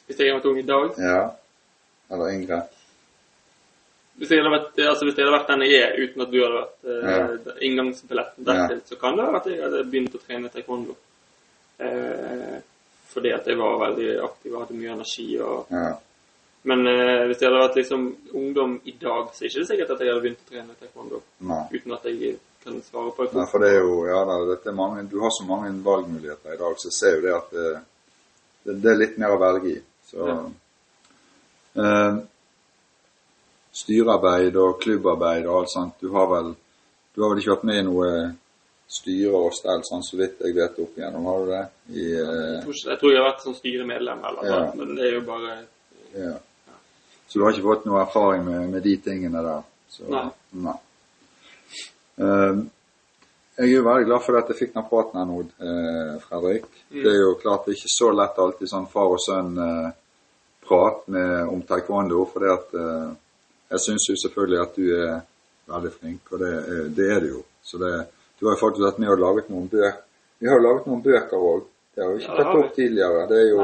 Hvis 0.07 0.21
jeg 0.21 0.31
hadde 0.31 0.39
vært 0.39 0.49
ung 0.53 0.63
i 0.63 0.67
dag 0.71 1.03
Ja. 1.03 1.21
Eller 2.15 2.33
yngre? 2.37 2.63
Hvis 4.17 4.31
jeg 4.33 4.45
vært, 4.49 4.79
altså 4.81 5.05
hvis 5.05 5.19
jeg 5.19 5.27
hadde 5.27 5.35
vært 5.35 5.51
den 5.51 5.65
jeg 5.67 5.81
er, 5.83 5.99
uten 6.01 6.23
at 6.25 6.31
du 6.33 6.39
hadde 6.41 6.61
vært 6.63 7.51
eh, 7.51 7.59
inngangsbilletten 7.69 8.47
dertil, 8.49 8.81
så 8.89 8.97
kan 9.01 9.19
det 9.19 9.27
være 9.27 9.41
at 9.43 9.49
jeg 9.51 9.61
hadde 9.61 9.83
begynt 9.91 10.17
å 10.17 10.21
trene 10.23 10.53
taekwondo. 10.55 10.97
Eh, 11.85 12.55
fordi 13.13 13.33
at 13.37 13.51
jeg 13.51 13.59
var 13.61 13.77
veldig 13.83 14.09
aktiv 14.25 14.55
og 14.55 14.63
hadde 14.63 14.79
mye 14.79 14.95
energi. 14.95 15.27
og 15.45 15.75
Ja. 15.75 15.91
Men 16.67 16.87
eh, 16.91 17.27
hvis 17.29 17.43
jeg 17.43 17.51
hadde 17.51 17.61
vært 17.61 17.77
liksom 17.79 18.07
ungdom 18.41 18.81
i 18.85 18.97
dag, 18.97 19.29
så 19.35 19.45
er 19.45 19.49
det 19.49 19.53
ikke 19.53 19.69
sikkert 19.69 19.93
at 19.95 20.01
jeg 20.01 20.15
hadde 20.15 20.25
begynt 20.25 20.47
å 20.47 20.51
trene 20.51 20.79
taekwondo. 20.81 21.21
Nei. 21.51 21.63
Uten 21.77 21.99
at 21.99 22.09
jeg 22.09 22.39
kan 22.67 22.79
svare 22.85 23.13
på 23.17 23.27
Nei, 23.33 23.47
for 23.51 23.63
det 23.65 23.73
er 23.73 23.81
jo 23.81 23.97
Ja 24.09 24.21
er 24.71 24.77
mange 24.77 25.05
Du 25.11 25.19
har 25.23 25.33
så 25.35 25.47
mange 25.49 25.73
valgmuligheter 25.85 26.55
i 26.55 26.61
dag, 26.61 26.79
så 26.79 26.91
jeg 26.91 26.97
ser 26.99 27.17
jo 27.17 27.25
det 27.27 27.35
at 27.37 27.51
det, 27.57 27.75
det, 28.67 28.79
det 28.83 28.93
er 28.93 29.01
litt 29.03 29.19
mer 29.23 29.35
å 29.37 29.41
velge 29.43 29.75
i. 29.75 29.77
Så 30.11 30.27
Ja. 30.31 30.39
eh, 31.83 32.19
Styrearbeid 33.77 34.57
og 34.57 34.79
klubbarbeid 34.81 35.47
og 35.47 35.59
alt 35.61 35.71
sånt. 35.75 36.01
Du 36.01 36.11
har 36.15 36.27
vel 36.31 36.55
Du 37.15 37.23
har 37.23 37.31
vel 37.33 37.39
ikke 37.41 37.55
vært 37.55 37.65
med 37.65 37.79
i 37.81 37.85
noe 37.87 38.09
styre 38.93 39.39
og 39.39 39.55
stell, 39.57 39.81
sånn 39.89 40.03
så 40.05 40.19
vidt 40.21 40.43
jeg 40.45 40.55
vet 40.55 40.77
opp 40.83 40.99
igjennom, 40.99 41.25
har 41.27 41.39
du 41.43 41.47
det? 41.51 41.63
I, 41.91 42.03
Jeg 42.13 42.27
eh, 42.27 42.59
tror, 42.63 42.75
ikke, 42.75 42.91
jeg 42.91 42.99
tror 43.01 43.13
jeg 43.13 43.21
har 43.23 43.31
vært 43.31 43.45
som 43.47 43.55
styremedlem 43.57 44.27
eller 44.29 44.43
noe, 44.43 44.59
Ja. 44.59 44.75
men 44.77 44.95
det 44.95 45.07
er 45.07 45.15
jo 45.17 45.23
bare 45.27 45.55
ja. 46.15 46.35
Så 47.27 47.39
du 47.39 47.45
har 47.45 47.53
ikke 47.53 47.67
fått 47.67 47.87
noe 47.89 48.03
erfaring 48.05 48.45
med, 48.47 48.69
med 48.71 48.83
de 48.87 48.97
tingene 49.03 49.43
der? 49.43 49.65
Så, 49.91 50.05
Nei. 50.13 50.29
nei. 50.53 50.77
Eh, 52.17 52.65
jeg 53.57 53.71
er 53.71 53.73
jo 53.73 53.85
veldig 53.87 54.09
glad 54.09 54.25
for 54.25 54.39
at 54.39 54.51
jeg 54.53 54.59
fikk 54.59 54.75
den 54.75 54.89
praten 54.89 55.21
her 55.21 55.29
nå, 55.29 55.39
eh, 55.69 56.17
Fredrik. 56.25 56.67
Mm. 56.91 57.03
Det 57.03 57.13
er 57.13 57.21
jo 57.21 57.37
klart 57.41 57.65
det 57.65 57.73
er 57.73 57.79
ikke 57.79 57.95
så 57.95 58.11
lett 58.13 58.43
alltid 58.45 58.73
sånn 58.73 58.91
far 58.93 59.15
og 59.15 59.23
sønn-prat 59.25 61.07
med 61.15 61.55
om 61.55 61.63
taekwondo, 61.69 62.25
for 62.33 62.45
det 62.45 62.53
at 62.53 62.77
eh, 62.83 63.15
jeg 63.73 63.85
syns 63.87 64.11
jo 64.11 64.19
selvfølgelig 64.25 64.61
at 64.63 64.77
du 64.77 64.85
er 64.95 65.17
veldig 65.73 65.95
flink, 65.95 66.33
og 66.33 66.45
det, 66.45 66.53
det 66.97 67.09
er 67.15 67.25
du 67.25 67.31
jo. 67.33 67.41
Så 67.65 67.81
det, 67.83 67.95
du 68.39 68.47
har 68.47 68.55
jo 68.55 68.61
faktisk 68.61 68.85
vært 68.85 69.01
med 69.03 69.15
og 69.15 69.25
laget 69.25 69.49
noen 69.51 69.71
bøker. 69.73 70.05
Vi 70.39 70.49
har 70.49 70.61
jo 70.61 70.67
laget 70.69 70.87
noen 70.87 71.03
bøker 71.03 71.49
òg. 71.51 71.67
Det 71.97 72.05
har 72.05 72.13
vi 72.13 72.23
ikke 72.23 72.37
tatt 72.37 72.59
opp 72.61 72.73
tidligere. 72.77 73.27
Det 73.31 73.37
er 73.41 73.47
jo 73.49 73.63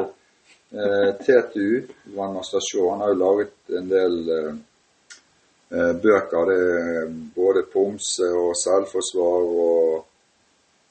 eh, 0.73 1.11
TTU, 1.21 1.83
Van 2.17 2.39
Shaw, 2.49 2.87
han 2.91 3.05
har 3.05 3.13
jo 3.13 3.19
laget 3.21 3.75
en 3.79 3.91
del 3.91 4.15
eh, 4.33 4.47
eh, 4.49 4.61
bøker. 6.03 6.51
Det 6.51 6.57
er 6.61 7.13
både 7.35 7.63
pomse 7.73 8.29
og 8.37 8.57
selvforsvar 8.57 9.47
og 9.67 10.05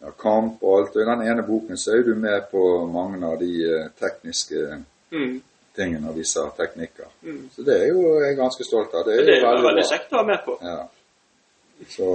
ja, 0.01 0.11
kamp 0.17 0.63
og 0.63 0.79
alt. 0.79 0.95
Og 0.95 1.01
I 1.01 1.09
den 1.11 1.25
ene 1.27 1.45
boken 1.47 1.77
så 1.77 1.93
er 1.93 2.01
jo 2.01 2.11
du 2.11 2.15
med 2.19 2.47
på 2.51 2.63
mange 2.91 3.21
av 3.27 3.37
de 3.41 3.51
eh, 3.67 3.91
tekniske 3.99 4.63
mm, 5.11 5.35
tingene 5.77 6.09
og 6.09 6.17
viser 6.17 6.49
teknikker. 6.57 7.11
mm. 7.21 7.43
Så 7.55 7.67
det 7.67 7.77
er 7.83 7.91
jo 7.91 8.17
jeg 8.23 8.39
ganske 8.39 8.65
stolt 8.67 8.93
av. 8.97 9.05
Det 9.05 9.19
er 9.19 9.25
Det 9.29 9.37
jo 9.37 9.45
er 9.45 9.47
veldig 9.51 9.69
veldig 9.69 9.85
kjekt 9.91 10.11
å 10.13 10.17
være 10.17 10.31
med 10.31 10.43
på. 10.45 10.57
Ja. 10.65 10.79
Så, 11.89 12.09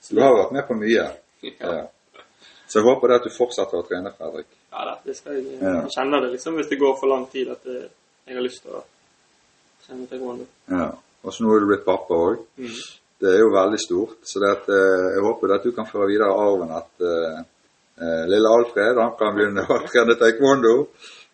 så 0.00 0.14
du 0.16 0.20
har 0.20 0.34
vært 0.36 0.56
med 0.56 0.66
på 0.68 0.74
mye. 0.80 1.06
Ja. 1.44 1.52
Ja. 1.60 1.86
Så 2.66 2.80
jeg 2.80 2.88
håper 2.88 3.08
det 3.08 3.20
at 3.20 3.28
du 3.28 3.30
fortsetter 3.30 3.78
å 3.78 3.86
trene, 3.86 4.10
Fredrik. 4.16 4.48
Ja 4.72 4.84
da, 4.88 4.96
det 5.04 5.14
skal 5.16 5.36
jeg. 5.38 5.56
Jeg 5.62 5.92
kjenner 5.94 6.24
det 6.24 6.32
liksom 6.34 6.56
hvis 6.58 6.68
det 6.68 6.80
går 6.80 6.96
for 7.00 7.08
lang 7.08 7.28
tid 7.32 7.52
at 7.52 7.68
jeg 7.70 8.34
har 8.34 8.44
lyst 8.44 8.64
til 8.64 8.74
å 8.76 8.82
trene 9.86 10.08
til 10.10 10.20
gående. 10.20 10.48
Ja. 10.68 10.88
Og 11.26 11.34
så 11.34 11.42
nå 11.42 11.52
er 11.56 11.64
du 11.64 11.68
blitt 11.72 11.84
pappa 11.86 12.14
òg. 12.14 12.40
Mm. 12.62 12.78
Det 13.20 13.28
er 13.32 13.40
jo 13.40 13.52
veldig 13.54 13.78
stort. 13.80 14.18
Så 14.28 14.40
det 14.42 14.50
at, 14.52 14.68
eh, 14.70 15.06
jeg 15.16 15.22
håper 15.24 15.54
at 15.56 15.64
du 15.66 15.72
kan 15.74 15.88
føre 15.88 16.08
videre 16.12 16.30
arven 16.30 16.74
at 16.76 17.06
eh, 17.10 17.38
eh, 17.98 18.24
lille 18.30 18.52
Alfred 18.58 19.00
han 19.02 19.14
kan 19.18 19.34
begynne 19.34 19.64
å 19.66 19.78
trene 19.88 20.18
taekwondo. 20.20 20.74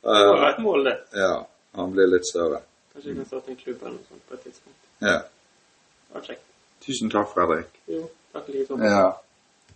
Det 0.03 0.23
var 0.29 0.49
et 0.49 0.63
mål, 0.63 0.87
det. 0.89 0.95
ja, 1.15 1.35
han 1.79 1.93
blir 1.95 2.09
litt 2.11 2.27
større. 2.27 2.63
Kanskje 2.95 3.11
vi 3.11 3.19
kan 3.21 3.29
starte 3.29 3.53
en 3.53 3.61
klubb 3.61 3.83
eller 3.83 3.99
noe 3.99 4.09
sånt 4.09 4.25
på 4.29 4.39
et 4.39 4.47
tidspunkt. 4.49 4.81
Ja. 5.03 5.19
Det 5.21 6.17
var 6.17 6.25
kjekt. 6.31 6.49
Tusen 6.83 7.13
takk, 7.13 7.29
Fredrik. 7.35 7.77
Jo, 7.91 8.07
takk 8.35 8.49
like. 8.51 8.79
Ja. 8.83 9.05